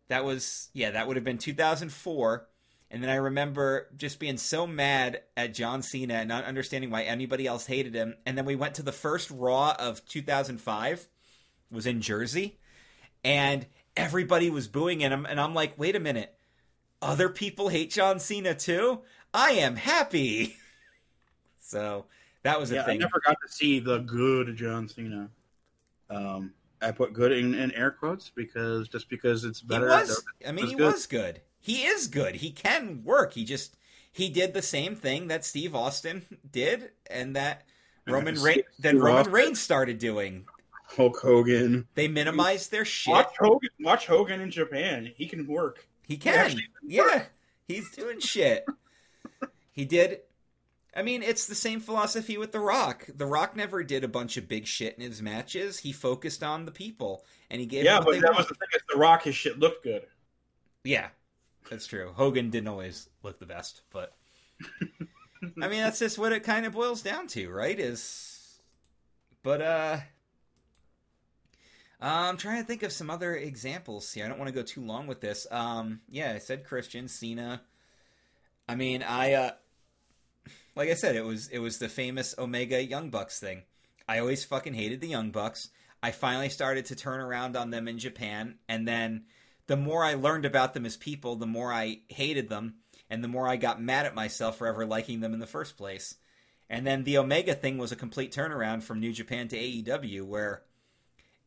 [0.09, 2.47] that was, yeah, that would have been 2004.
[2.91, 7.03] And then I remember just being so mad at John Cena and not understanding why
[7.03, 8.15] anybody else hated him.
[8.25, 11.07] And then we went to the first Raw of 2005,
[11.71, 12.57] was in Jersey,
[13.23, 15.27] and everybody was booing him.
[15.27, 16.33] And I'm like, wait a minute,
[17.01, 19.01] other people hate John Cena too?
[19.33, 20.55] I am happy.
[21.59, 22.05] so
[22.41, 23.01] that was a yeah, thing.
[23.01, 25.29] I never got to see the good John Cena.
[26.09, 29.87] Um, I put good in, in air quotes because just because it's better.
[29.87, 30.23] was.
[30.47, 30.93] I mean, he good.
[30.93, 31.41] was good.
[31.60, 32.36] He is good.
[32.36, 33.34] He can work.
[33.34, 33.76] He just
[34.12, 37.66] he did the same thing that Steve Austin did, and that
[38.07, 40.45] Roman Reigns then Steve Roman Reigns started doing.
[40.95, 41.88] Hulk Hogan.
[41.93, 43.12] They minimized their shit.
[43.12, 43.70] Watch Hogan.
[43.82, 45.12] Watch Hogan in Japan.
[45.16, 45.88] He can work.
[46.07, 46.34] He can.
[46.34, 47.26] actually Yeah,
[47.68, 48.66] he's doing shit.
[49.72, 50.22] he did.
[50.95, 53.07] I mean, it's the same philosophy with The Rock.
[53.16, 55.78] The Rock never did a bunch of big shit in his matches.
[55.78, 57.86] He focused on the people, and he gave.
[57.86, 58.38] Yeah, but that wanted.
[58.38, 58.68] was the thing.
[58.74, 60.07] Is the Rock, his shit looked good.
[60.84, 61.10] Yeah,
[61.70, 62.11] that's true.
[62.15, 64.13] Hogan didn't always look the best, but
[65.61, 67.80] I mean that's just what it kind of boils down to, right?
[67.80, 68.59] Is
[69.43, 69.97] but uh
[72.01, 74.26] I'm trying to think of some other examples here.
[74.26, 75.47] I don't want to go too long with this.
[75.51, 77.61] Um yeah, I said Christian, Cena.
[78.67, 79.51] I mean, I uh
[80.76, 83.63] like I said, it was it was the famous Omega Young Bucks thing.
[84.07, 85.70] I always fucking hated the Young Bucks.
[86.01, 89.26] I finally started to turn around on them in Japan, and then
[89.70, 93.28] the more I learned about them as people, the more I hated them, and the
[93.28, 96.15] more I got mad at myself for ever liking them in the first place.
[96.67, 100.63] And then the Omega thing was a complete turnaround from New Japan to AEW, where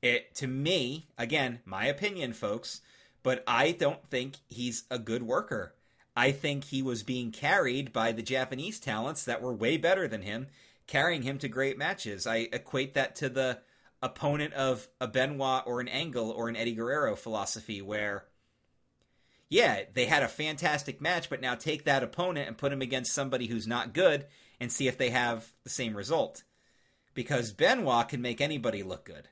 [0.03, 2.81] it, to me, again, my opinion, folks,
[3.25, 5.75] but I don't think he's a good worker.
[6.15, 10.23] I think he was being carried by the Japanese talents that were way better than
[10.23, 10.47] him,
[10.87, 12.25] carrying him to great matches.
[12.29, 13.59] I equate that to the
[14.03, 18.25] opponent of a Benoit or an Angle or an Eddie Guerrero philosophy where
[19.53, 23.13] yeah, they had a fantastic match, but now take that opponent and put him against
[23.13, 24.25] somebody who's not good
[24.59, 26.43] and see if they have the same result.
[27.13, 29.29] Because Benoit can make anybody look good.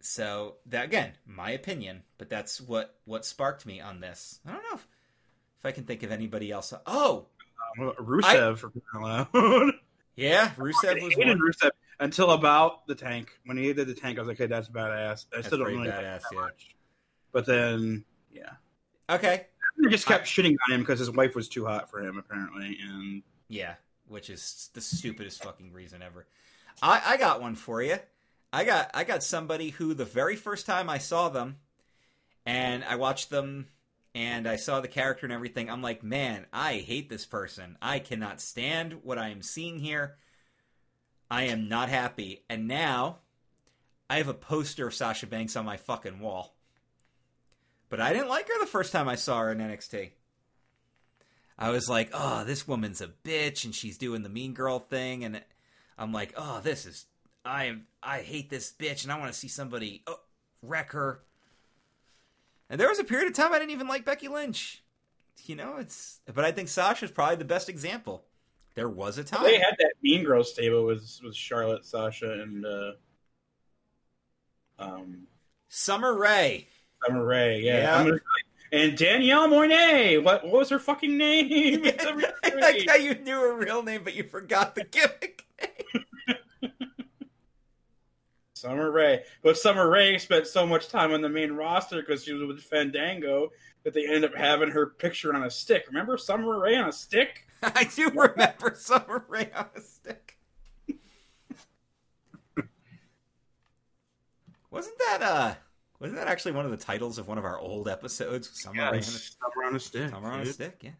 [0.00, 4.40] So that again, my opinion, but that's what what sparked me on this.
[4.44, 4.88] I don't know if,
[5.60, 6.72] if I can think of anybody else.
[6.84, 7.26] Oh,
[7.78, 9.72] Rusev for crying out loud.
[10.16, 11.38] yeah, Rusev I was one.
[11.38, 11.70] Rusev
[12.00, 13.30] until about the tank.
[13.44, 15.68] When he did the tank, I was like, "Hey, that's badass." I That's still don't
[15.68, 16.40] really badass, yeah.
[16.40, 16.76] much.
[17.32, 18.54] But then, yeah,
[19.10, 19.46] Okay,
[19.82, 22.78] they just kept shitting on him because his wife was too hot for him, apparently.
[22.82, 23.74] And Yeah,
[24.06, 26.26] which is the stupidest fucking reason ever.
[26.82, 27.98] I, I got one for you.
[28.52, 31.56] I got I got somebody who the very first time I saw them,
[32.46, 33.68] and I watched them,
[34.14, 35.70] and I saw the character and everything.
[35.70, 37.76] I'm like, man, I hate this person.
[37.82, 40.16] I cannot stand what I am seeing here.
[41.30, 42.42] I am not happy.
[42.48, 43.18] And now,
[44.08, 46.54] I have a poster of Sasha Banks on my fucking wall.
[47.88, 50.10] But I didn't like her the first time I saw her in NXT.
[51.58, 55.24] I was like, oh, this woman's a bitch and she's doing the mean girl thing.
[55.24, 55.42] And
[55.98, 57.06] I'm like, oh, this is,
[57.44, 60.20] I am, I hate this bitch and I want to see somebody oh,
[60.62, 61.20] wreck her.
[62.70, 64.82] And there was a period of time I didn't even like Becky Lynch.
[65.44, 68.24] You know, it's, but I think Sasha's probably the best example.
[68.78, 69.42] There was a time.
[69.42, 72.92] they had that Mean Girl stable with with Charlotte, Sasha, and uh,
[74.78, 75.26] um,
[75.68, 76.68] Summer Rae.
[77.04, 77.60] Summer Rae.
[77.60, 78.12] Yeah, Yeah.
[78.70, 80.22] And Danielle Moinet.
[80.22, 81.84] What, what was her fucking name?
[81.84, 82.60] It's a real I name.
[82.60, 85.44] like how you knew her real name, but you forgot the gimmick.
[88.54, 89.24] Summer Rae.
[89.42, 92.60] But Summer Rae spent so much time on the main roster because she was with
[92.62, 93.50] Fandango
[93.82, 95.84] that they ended up having her picture on a stick.
[95.88, 97.47] Remember Summer Rae on a stick?
[97.62, 100.36] I do remember Summer Rae on a stick.
[104.70, 105.54] wasn't that uh
[105.98, 108.50] wasn't that actually one of the titles of one of our old episodes?
[108.62, 110.10] Summer Rae on a, Summer on a stick.
[110.10, 110.90] Summer on a stick, yeah.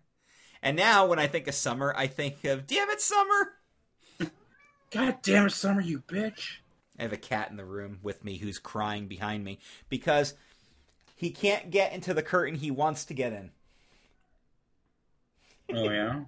[0.63, 3.53] And now when I think of summer, I think of damn it, summer.
[4.91, 6.57] God damn it, Summer, you bitch.
[6.99, 10.35] I have a cat in the room with me who's crying behind me because
[11.15, 13.51] he can't get into the curtain he wants to get in.
[15.73, 16.21] Oh yeah.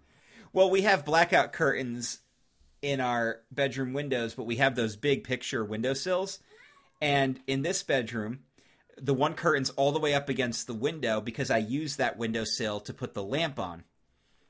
[0.52, 2.20] Well, we have blackout curtains
[2.82, 6.40] in our bedroom windows, but we have those big picture windowsills.
[7.00, 8.40] And in this bedroom,
[9.00, 12.80] the one curtain's all the way up against the window because I use that windowsill
[12.80, 13.84] to put the lamp on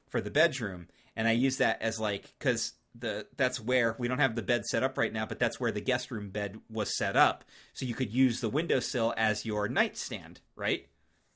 [0.09, 4.19] for the bedroom, and I use that as like because the that's where we don't
[4.19, 6.97] have the bed set up right now, but that's where the guest room bed was
[6.97, 10.89] set up, so you could use the windowsill as your nightstand, right?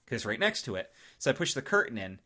[0.04, 0.90] Because right next to it.
[1.18, 2.18] So I push the curtain in,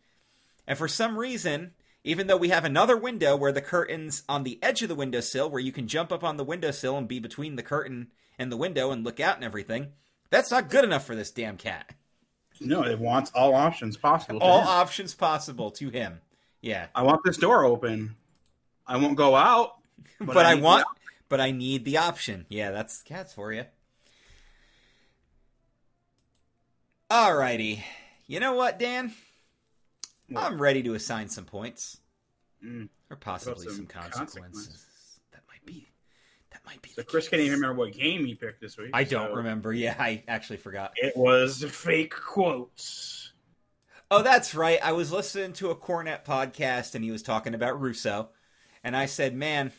[0.66, 1.72] and for some reason,
[2.04, 5.50] even though we have another window where the curtain's on the edge of the windowsill,
[5.50, 8.56] where you can jump up on the windowsill and be between the curtain and the
[8.56, 9.88] window and look out and everything,
[10.30, 11.94] that's not good enough for this damn cat.
[12.60, 14.40] No, it wants all options possible.
[14.40, 14.68] All him.
[14.68, 16.20] options possible to him.
[16.60, 16.86] Yeah.
[16.94, 18.16] I want this door open.
[18.86, 19.74] I won't go out,
[20.20, 20.86] But, I, need want
[21.28, 22.46] but I need the option.
[22.48, 23.64] Yeah, that's cats for you.
[27.10, 27.82] Alrighty.
[28.26, 29.12] You know what, Dan?
[30.28, 30.44] What?
[30.44, 31.98] I'm ready to assign some points.
[32.64, 32.88] Mm.
[33.10, 34.34] Or possibly some some consequences.
[34.34, 35.20] consequences.
[35.32, 35.88] That might be
[36.50, 37.30] that might be So the Chris case.
[37.30, 38.90] can't even remember what game he picked this week.
[38.92, 39.72] I don't remember.
[39.72, 40.92] Yeah, I actually forgot.
[40.96, 43.32] It was fake quotes.
[44.10, 44.78] Oh, that's right.
[44.82, 48.30] I was listening to a Cornette podcast and he was talking about Russo.
[48.82, 49.72] And I said, man,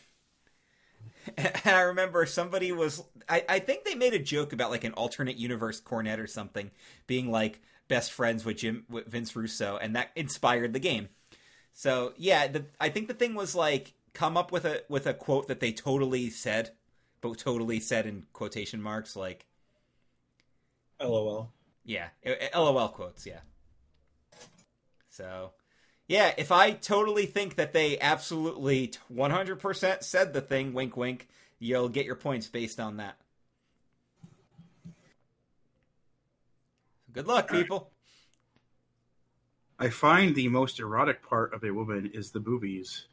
[1.36, 4.92] and I remember somebody was, I, I think they made a joke about like an
[4.92, 6.70] alternate universe Cornette or something
[7.08, 7.60] being like
[7.90, 9.76] best friends with Jim, with Vince Russo.
[9.76, 11.10] And that inspired the game.
[11.74, 15.12] So yeah, the, I think the thing was like come up with a, with a
[15.12, 16.70] quote that they totally said,
[17.20, 19.44] but totally said in quotation marks, like,
[21.02, 21.50] LOL.
[21.84, 22.08] yeah,
[22.54, 23.40] LOL quotes, yeah.
[25.08, 25.52] So,
[26.08, 31.28] yeah, if I totally think that they absolutely 100% said the thing, wink wink,
[31.58, 33.16] you'll get your points based on that.
[37.12, 37.90] Good luck, people.
[39.78, 43.06] I find the most erotic part of a woman is the boobies.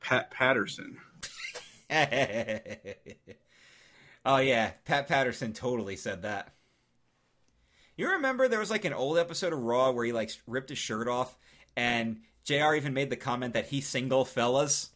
[0.00, 0.98] Pat Patterson.
[4.24, 6.52] oh yeah, Pat Patterson totally said that.
[7.96, 10.78] You remember there was like an old episode of Raw where he like ripped his
[10.78, 11.38] shirt off,
[11.76, 12.74] and Jr.
[12.74, 14.90] even made the comment that he's single, fellas.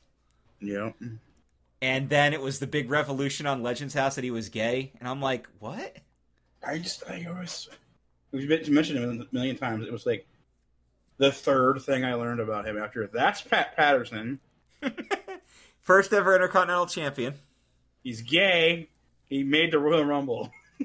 [0.61, 0.91] Yeah.
[1.81, 5.09] And then it was the big revolution on Legends House that he was gay, and
[5.09, 5.99] I'm like, what?
[6.67, 7.69] I just I always
[8.33, 9.87] we've been- mentioned him a million times.
[9.87, 10.27] It was like
[11.19, 14.41] the third thing I learned about him after that's Pat Patterson.
[15.81, 17.35] First ever Intercontinental Champion.
[18.03, 18.89] He's gay.
[19.27, 20.51] He made the Royal Rumble.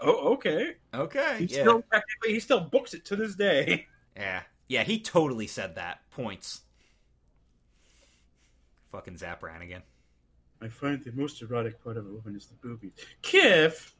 [0.00, 0.74] oh, okay.
[0.94, 3.86] Okay, He yeah, still technically he still books it to this day.
[4.16, 4.82] yeah, yeah.
[4.84, 6.00] He totally said that.
[6.10, 6.60] Points.
[8.90, 9.82] Fucking Zapp Brannigan.
[10.60, 12.92] I find the most erotic part of a woman is the boobies.
[13.22, 13.92] Kiff.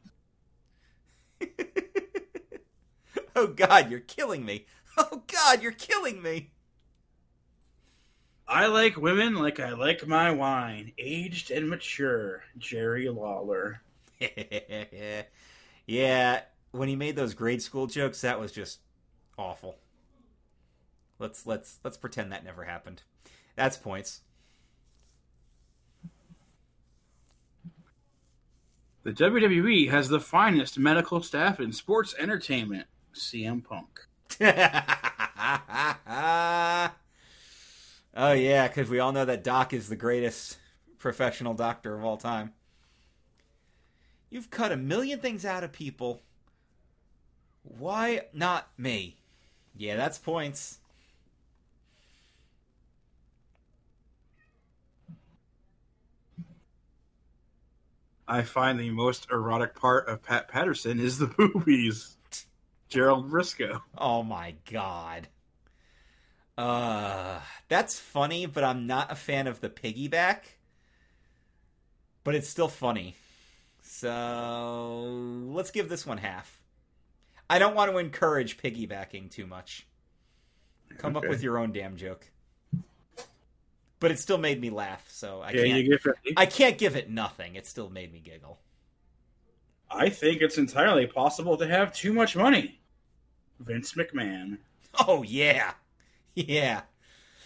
[3.35, 4.65] oh God, you're killing me.
[4.97, 6.51] Oh God, you're killing me.
[8.47, 12.43] I like women like I like my wine, aged and mature.
[12.57, 13.81] Jerry Lawler.
[15.87, 18.79] yeah, when he made those grade school jokes, that was just
[19.37, 19.77] awful.
[21.19, 23.03] Let's let's let's pretend that never happened.
[23.55, 24.21] That's points.
[29.03, 32.87] The WWE has the finest medical staff in sports entertainment.
[33.13, 34.07] CM Punk.
[38.15, 40.57] oh yeah, because we all know that Doc is the greatest
[40.99, 42.53] professional doctor of all time.
[44.29, 46.21] You've cut a million things out of people.
[47.63, 49.17] Why not me?
[49.75, 50.79] Yeah, that's points.
[58.27, 62.17] I find the most erotic part of Pat Patterson is the boobies.
[62.89, 63.81] Gerald Brisco.
[63.97, 65.27] Oh my god.
[66.57, 70.41] Uh, that's funny, but I'm not a fan of the piggyback.
[72.23, 73.15] But it's still funny.
[73.81, 75.01] So
[75.47, 76.61] let's give this one half.
[77.49, 79.85] I don't want to encourage piggybacking too much.
[80.97, 82.27] Come up with your own damn joke.
[84.03, 85.87] But it still made me laugh, so I Yeah, can't.
[86.25, 86.33] it.
[86.35, 87.55] I can't give it nothing.
[87.55, 88.59] It still made me giggle.
[89.89, 92.81] I think it's entirely possible to have too much money.
[93.59, 94.59] Vince McMahon.
[95.07, 95.73] Oh yeah,
[96.35, 96.83] yeah,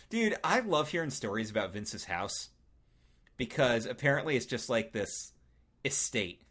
[0.10, 0.36] dude.
[0.44, 2.50] I love hearing stories about Vince's house
[3.38, 5.34] because apparently it's just like this
[5.86, 6.42] estate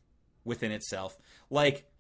[0.45, 1.19] within itself.
[1.51, 1.91] Like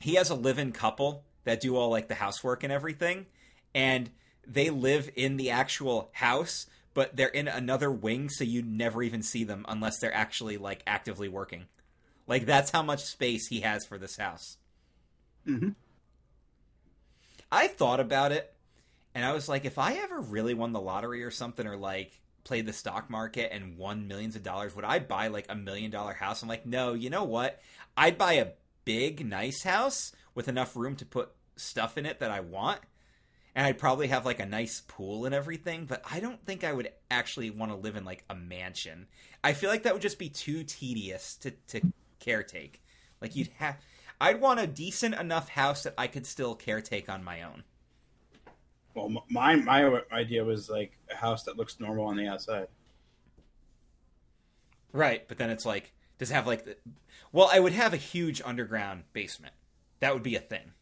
[0.00, 3.26] he has a live-in couple that do all like the housework and everything,
[3.74, 4.10] and
[4.46, 9.22] they live in the actual house, but they're in another wing, so you never even
[9.22, 11.66] see them unless they're actually like actively working.
[12.26, 14.56] Like that's how much space he has for this house.
[15.46, 15.70] Mm-hmm.
[17.52, 18.52] I thought about it
[19.16, 22.20] and I was like, if I ever really won the lottery or something, or like
[22.44, 25.90] played the stock market and won millions of dollars, would I buy like a million
[25.90, 26.42] dollar house?
[26.42, 27.58] I'm like, no, you know what?
[27.96, 28.48] I'd buy a
[28.84, 32.80] big, nice house with enough room to put stuff in it that I want.
[33.56, 36.74] And I'd probably have like a nice pool and everything, but I don't think I
[36.74, 39.06] would actually want to live in like a mansion.
[39.42, 41.80] I feel like that would just be too tedious to, to
[42.20, 42.80] caretake.
[43.22, 43.78] Like you'd have
[44.20, 47.64] I'd want a decent enough house that I could still caretake on my own.
[48.94, 52.68] Well, my my idea was like a house that looks normal on the outside.
[54.92, 56.76] Right, but then it's like does it have like the
[57.32, 59.54] Well, I would have a huge underground basement.
[60.00, 60.72] That would be a thing.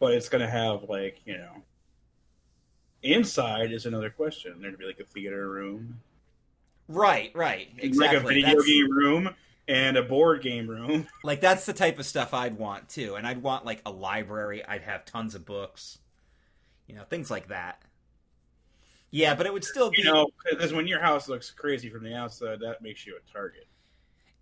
[0.00, 1.62] But it's gonna have like you know.
[3.12, 4.60] Inside is another question.
[4.60, 6.00] There'd be like a theater room,
[6.88, 7.68] Right, right.
[7.78, 8.06] Exactly.
[8.06, 9.34] like a video That's- game room,
[9.68, 11.08] and a board game room.
[11.24, 14.64] Like that's the type of stuff I'd want too, and I'd want like a library.
[14.64, 15.98] I'd have tons of books,
[16.86, 17.82] you know, things like that.
[19.10, 22.04] Yeah, but it would still be You know, because when your house looks crazy from
[22.04, 23.66] the outside, that makes you a target.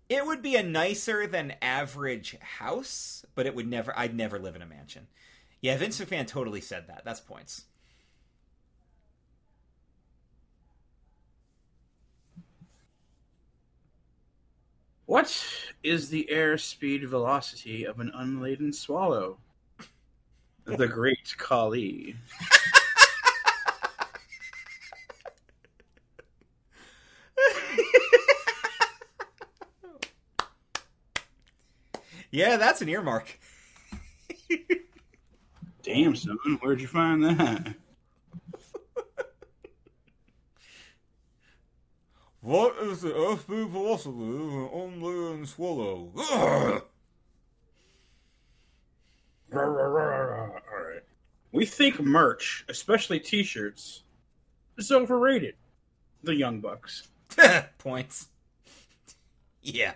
[0.09, 3.97] it would be a nicer than average house, but it would never.
[3.97, 5.07] I'd never live in a mansion.
[5.61, 7.01] Yeah, Vince McMahon totally said that.
[7.05, 7.65] That's points.
[15.05, 15.45] What
[15.83, 19.37] is the airspeed velocity of an unladen swallow?
[20.65, 22.15] The Great Khali.
[32.31, 33.37] yeah, that's an earmark.
[35.83, 37.75] Damn, son, where'd you find that?
[42.45, 46.11] What is the airspeed velocity of an unladen swallow?
[46.31, 46.81] All
[50.83, 51.01] right.
[51.51, 54.03] We think merch, especially T-shirts,
[54.77, 55.55] is overrated.
[56.21, 57.07] The Young Bucks.
[57.79, 58.27] points.
[59.63, 59.95] Yeah.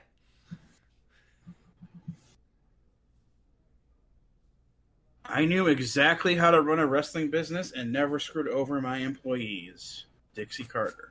[5.23, 10.05] I knew exactly how to run a wrestling business and never screwed over my employees.
[10.33, 11.08] Dixie Carter.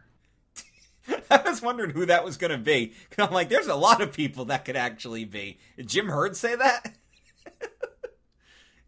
[1.45, 2.89] I was wondering who that was going to be.
[3.11, 5.59] 'Cause I'm like, there's a lot of people that could actually be.
[5.76, 6.97] Did Jim Herd say that?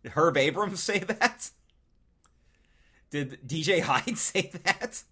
[0.03, 1.51] Did Herb Abrams say that?
[3.11, 5.03] Did DJ Hyde say that?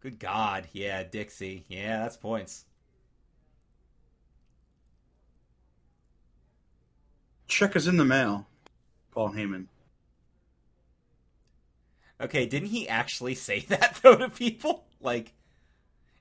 [0.00, 0.68] Good God.
[0.72, 1.64] Yeah, Dixie.
[1.68, 2.64] Yeah, that's points.
[7.48, 8.46] Check is in the mail.
[9.10, 9.66] Paul Heyman.
[12.20, 14.86] Okay, didn't he actually say that, though, to people?
[15.00, 15.32] Like,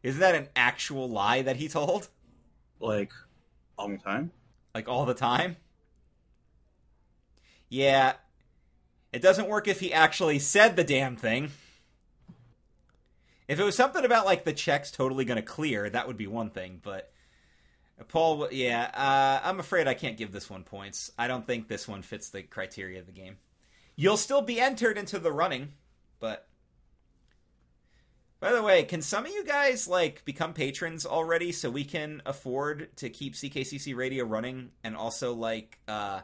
[0.03, 2.09] is that an actual lie that he told?
[2.79, 3.11] Like,
[3.77, 4.31] all the time?
[4.73, 5.57] Like, all the time?
[7.69, 8.13] Yeah.
[9.11, 11.51] It doesn't work if he actually said the damn thing.
[13.47, 16.49] If it was something about, like, the check's totally gonna clear, that would be one
[16.49, 17.11] thing, but.
[18.09, 21.11] Paul, yeah, uh, I'm afraid I can't give this one points.
[21.17, 23.37] I don't think this one fits the criteria of the game.
[23.95, 25.73] You'll still be entered into the running,
[26.19, 26.47] but.
[28.39, 32.21] By the way, can some of you guys like become patrons already so we can
[32.25, 36.21] afford to keep CKCC Radio running and also like uh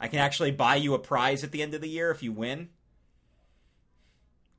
[0.00, 2.32] I can actually buy you a prize at the end of the year if you
[2.32, 2.70] win?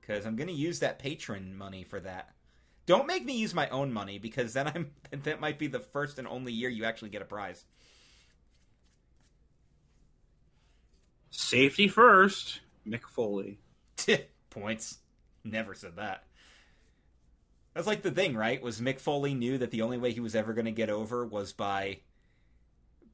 [0.04, 2.34] Cuz I'm going to use that patron money for that.
[2.86, 4.92] Don't make me use my own money because then I'm
[5.24, 7.66] that might be the first and only year you actually get a prize.
[11.32, 12.62] Safety first.
[12.88, 13.60] Mick Foley.
[14.50, 15.00] Points.
[15.44, 16.24] Never said that.
[17.74, 18.62] That's like the thing, right?
[18.62, 21.26] Was Mick Foley knew that the only way he was ever going to get over
[21.26, 22.00] was by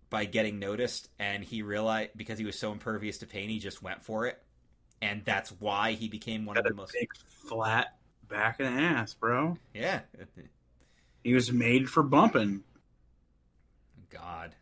[0.09, 3.81] by getting noticed, and he realized because he was so impervious to pain, he just
[3.81, 4.41] went for it,
[5.01, 6.93] and that's why he became one of the most.
[6.93, 7.95] big flat
[8.27, 9.57] back of the ass, bro.
[9.73, 10.01] Yeah,
[11.23, 12.63] He was made for bumping.
[14.09, 14.55] God.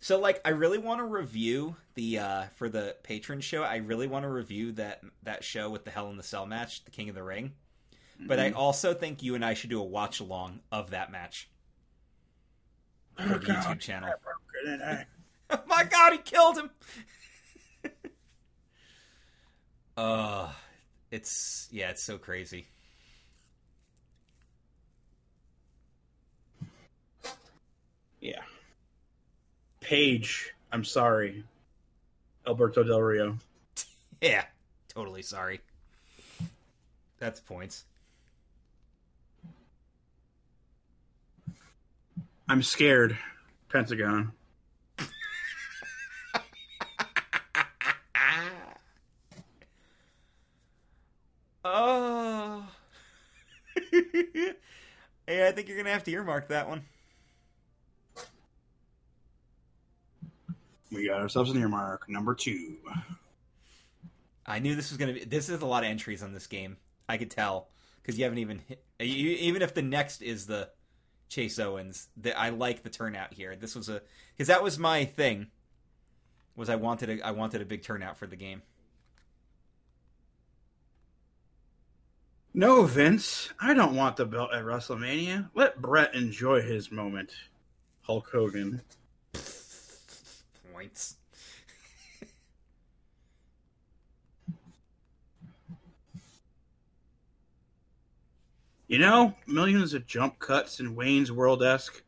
[0.00, 3.62] So like I really want to review the uh for the patron show.
[3.62, 6.84] I really want to review that that show with the Hell in the Cell match,
[6.84, 7.52] the King of the Ring.
[8.26, 11.48] But I also think you and I should do a watch along of that match
[13.16, 14.10] for the YouTube channel.
[15.50, 16.70] Oh my god, he killed him.
[19.96, 20.50] uh
[21.10, 22.66] it's yeah, it's so crazy.
[28.20, 28.40] Yeah.
[29.80, 31.44] Page, I'm sorry.
[32.46, 33.38] Alberto Del Rio.
[34.22, 34.44] Yeah,
[34.88, 35.60] totally sorry.
[37.18, 37.84] That's points.
[42.48, 43.18] I'm scared,
[43.70, 44.32] Pentagon.
[51.64, 52.66] oh.
[55.26, 56.82] hey, I think you're going to have to earmark that one.
[60.92, 62.76] We got ourselves an earmark, number two.
[64.46, 65.24] I knew this was going to be.
[65.24, 66.76] This is a lot of entries on this game.
[67.08, 67.68] I could tell.
[68.02, 68.84] Because you haven't even hit.
[69.00, 70.68] Even if the next is the
[71.34, 72.08] Chase Owens.
[72.16, 73.56] The, I like the turnout here.
[73.56, 75.48] This was a because that was my thing.
[76.54, 78.62] Was I wanted a I wanted a big turnout for the game.
[82.56, 85.50] No, Vince, I don't want the belt at WrestleMania.
[85.54, 87.32] Let Brett enjoy his moment.
[88.02, 88.82] Hulk Hogan.
[90.72, 91.16] Points.
[98.86, 102.02] You know, millions of jump cuts and Wayne's World esque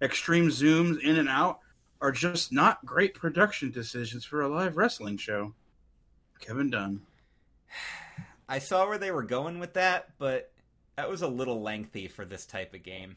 [0.00, 1.60] extreme zooms in and out
[2.00, 5.54] are just not great production decisions for a live wrestling show.
[6.40, 7.02] Kevin Dunn.
[8.48, 10.52] I saw where they were going with that, but
[10.96, 13.16] that was a little lengthy for this type of game.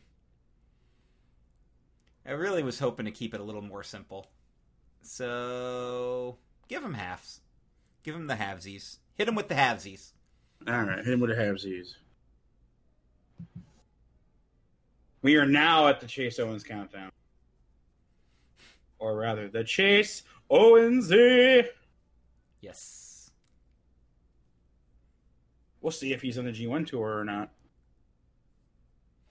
[2.25, 4.27] I really was hoping to keep it a little more simple.
[5.01, 6.37] So,
[6.67, 7.41] give him halves.
[8.03, 8.97] Give him the halvesies.
[9.15, 10.11] Hit him with the halvesies.
[10.67, 11.95] All right, hit him with the halvesies.
[15.25, 17.11] We are now at the Chase Owens countdown.
[18.99, 20.21] Or rather, the Chase
[20.51, 21.09] Owens.
[22.61, 23.31] Yes.
[25.81, 27.49] We'll see if he's on the G1 tour or not.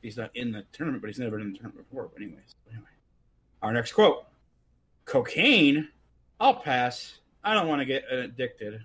[0.03, 2.11] He's not in the tournament, but he's never been in the tournament before.
[2.12, 2.88] But anyways, anyway.
[3.62, 4.24] Our next quote.
[5.05, 5.90] Cocaine?
[6.40, 7.18] I'll pass.
[7.45, 8.84] I don't want to get addicted.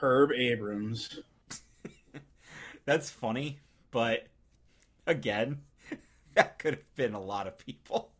[0.00, 1.20] Herb Abrams.
[2.86, 3.58] That's funny,
[3.90, 4.26] but
[5.06, 5.60] again,
[6.34, 8.10] that could have been a lot of people.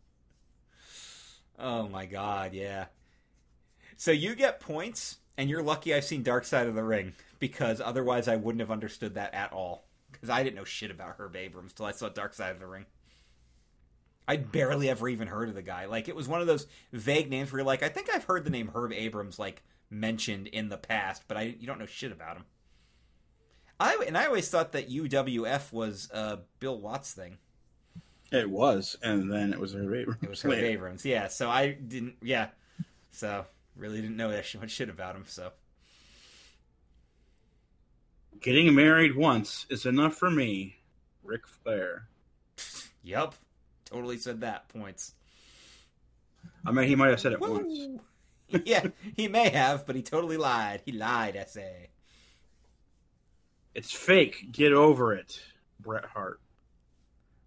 [1.59, 2.87] Oh my god, yeah.
[3.97, 7.81] So you get points, and you're lucky I've seen Dark Side of the Ring, because
[7.81, 9.85] otherwise I wouldn't have understood that at all.
[10.11, 12.67] Because I didn't know shit about Herb Abrams till I saw Dark Side of the
[12.67, 12.87] Ring.
[14.27, 15.87] I'd barely ever even heard of the guy.
[15.87, 18.45] Like, it was one of those vague names where you're like, I think I've heard
[18.45, 22.13] the name Herb Abrams, like, mentioned in the past, but I you don't know shit
[22.13, 22.45] about him.
[23.79, 27.39] I and I always thought that UWF was a Bill Watts thing.
[28.33, 30.23] It was, and then it was Herb Abrams.
[30.23, 31.29] It was Herb Abrams, yeah.
[31.29, 32.49] So I didn't, yeah.
[33.11, 33.45] So
[33.77, 35.25] really didn't know that much shit about him.
[35.27, 35.53] So
[38.41, 40.77] getting married once is enough for me,
[41.23, 42.09] Ric Flair.
[43.05, 43.35] Yep,
[43.85, 44.69] totally said that.
[44.69, 45.15] Points.
[46.65, 47.55] I mean, he might have said it Woo!
[47.55, 48.01] once.
[48.65, 50.83] yeah, he may have, but he totally lied.
[50.85, 51.89] He lied, I say.
[53.75, 54.53] It's fake.
[54.53, 55.43] Get over it,
[55.81, 56.41] Bret Hart.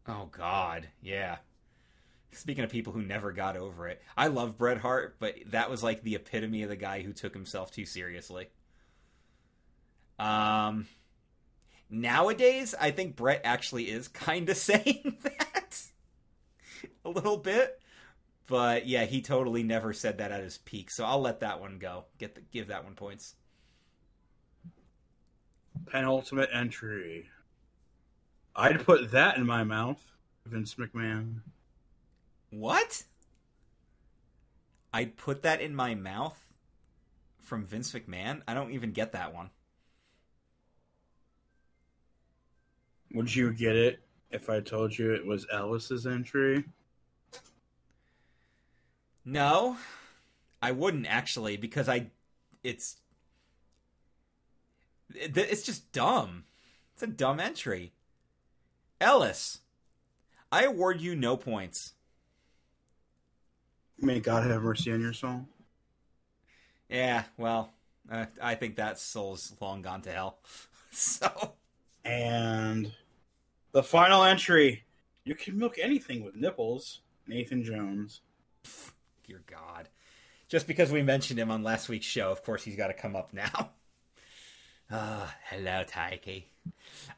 [0.07, 1.37] Oh God, yeah.
[2.31, 5.81] Speaking of people who never got over it, I love Bret Hart, but that was
[5.81, 8.49] like the epitome of the guy who took himself too seriously.
[10.19, 10.87] Um,
[11.89, 15.81] nowadays, I think Bret actually is kind of saying that
[17.03, 17.79] a little bit,
[18.47, 20.91] but yeah, he totally never said that at his peak.
[20.91, 22.05] So I'll let that one go.
[22.17, 23.35] Get the, give that one points.
[25.87, 27.29] Penultimate entry.
[28.55, 30.01] I'd put that in my mouth,
[30.45, 31.41] Vince McMahon.
[32.51, 33.03] What?
[34.93, 36.39] I'd put that in my mouth
[37.41, 38.41] from Vince McMahon?
[38.47, 39.49] I don't even get that one.
[43.13, 43.99] Would you get it
[44.31, 46.63] if I told you it was Ellis's entry?
[49.25, 49.77] No,
[50.61, 52.11] I wouldn't actually because I
[52.63, 52.97] it's
[55.13, 56.45] it's just dumb.
[56.93, 57.94] It's a dumb entry.
[59.01, 59.59] Ellis,
[60.51, 61.93] I award you no points.
[63.99, 65.47] May God have mercy on your soul.
[66.89, 67.73] Yeah, well,
[68.11, 70.39] uh, I think that soul's long gone to hell.
[70.91, 71.53] so,
[72.03, 72.91] and
[73.71, 74.83] the final entry,
[75.23, 77.01] you can milk anything with nipples.
[77.27, 78.21] Nathan Jones.
[79.27, 79.89] Dear God.
[80.47, 83.15] Just because we mentioned him on last week's show, of course he's got to come
[83.15, 83.71] up now.
[84.91, 86.43] Ah, uh, hello, Taiki.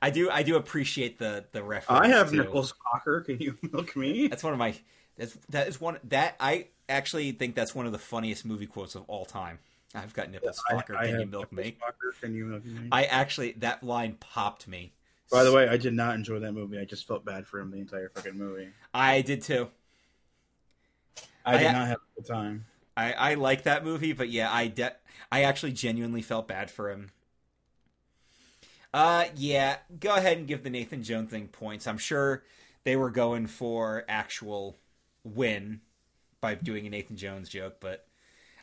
[0.02, 2.02] I do, I do appreciate the the reference.
[2.02, 3.26] I have to, nipples, Focker.
[3.26, 4.28] Can you milk me?
[4.28, 4.76] That's one of my.
[5.18, 8.96] That's that is one that I actually think that's one of the funniest movie quotes
[8.96, 9.60] of all time.
[9.96, 11.78] I've got nipples, Yeah, I- I can you milk nipples, me?
[11.82, 12.22] Focker.
[12.22, 12.88] Can you milk me?
[12.92, 14.94] I actually that line popped me.
[15.32, 16.78] By the way, I did not enjoy that movie.
[16.80, 18.70] I just felt bad for him the entire fucking movie.
[18.94, 19.70] I did too.
[21.46, 22.66] I did I- not have a good time.
[22.96, 24.96] I I like that movie, but yeah, I de-
[25.32, 27.12] I actually genuinely felt bad for him.
[28.98, 31.86] Uh, yeah, go ahead and give the Nathan Jones thing points.
[31.86, 32.44] I'm sure
[32.84, 34.80] they were going for actual
[35.24, 35.82] win
[36.42, 38.08] by doing a Nathan Jones joke, but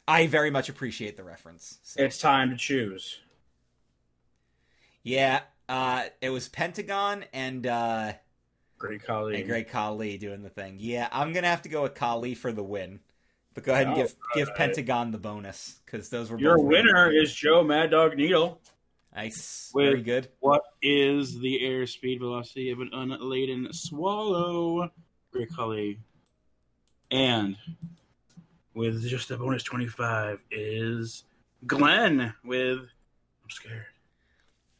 [0.09, 1.79] I very much appreciate the reference.
[1.85, 3.21] So, It's time to choose.
[5.05, 8.15] yeah, uh, it was Pentagon and uh,
[8.77, 9.37] Great Khali.
[9.37, 10.79] and Great Khali doing the thing.
[10.81, 12.99] Yeah, I'm gonna have to go with Khali for the win.
[13.55, 14.59] But go ahead and give give Alright.
[14.59, 18.61] Pentagon the bonus because those were Your winner is Joe Mad Dog Needle.
[19.15, 20.29] Nice, with- very good.
[20.41, 24.91] What is the airspeed velocity of an unladen swallow?
[25.33, 25.99] Great Khali.
[27.11, 27.57] And
[28.75, 31.25] with just a bonus 25 is
[31.67, 33.85] Glenn with I'm scared.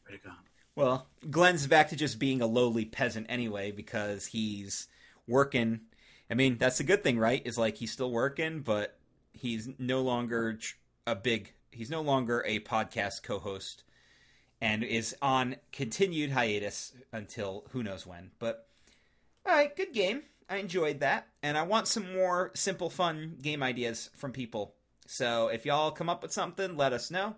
[0.05, 0.33] Ready to go.
[0.75, 4.87] Well, Glenn's back to just being a lowly peasant anyway because he's
[5.27, 5.81] working.
[6.29, 7.41] I mean, that's the good thing, right?
[7.45, 8.97] Is like he's still working, but
[9.31, 10.59] he's no longer
[11.07, 11.53] a big.
[11.71, 13.83] He's no longer a podcast co-host,
[14.61, 18.31] and is on continued hiatus until who knows when.
[18.39, 18.67] But
[19.45, 20.23] all right, good game.
[20.49, 24.75] I enjoyed that, and I want some more simple, fun game ideas from people.
[25.07, 27.35] So if y'all come up with something, let us know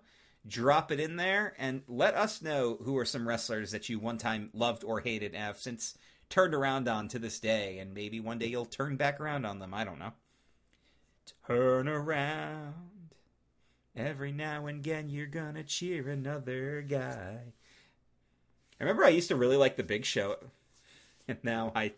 [0.48, 4.18] drop it in there and let us know who are some wrestlers that you one
[4.18, 5.98] time loved or hated and have since
[6.30, 9.60] turned around on to this day and maybe one day you'll turn back around on
[9.60, 10.14] them i don't know
[11.45, 12.73] turn around
[13.98, 17.40] every now and again you're gonna cheer another guy
[18.80, 20.38] i remember i used to really like the big show
[21.28, 21.91] and now i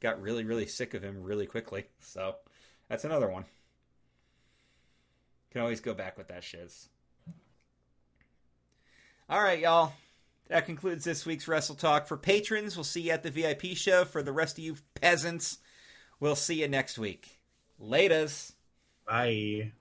[0.00, 2.34] got really really sick of him really quickly so
[2.88, 3.44] that's another one
[5.50, 6.88] can always go back with that shiz
[9.28, 9.92] all right, y'all.
[10.48, 12.06] That concludes this week's Wrestle Talk.
[12.06, 14.04] For patrons, we'll see you at the VIP show.
[14.04, 15.58] For the rest of you peasants,
[16.20, 17.40] we'll see you next week.
[17.82, 18.52] Laters.
[19.04, 19.72] Bye.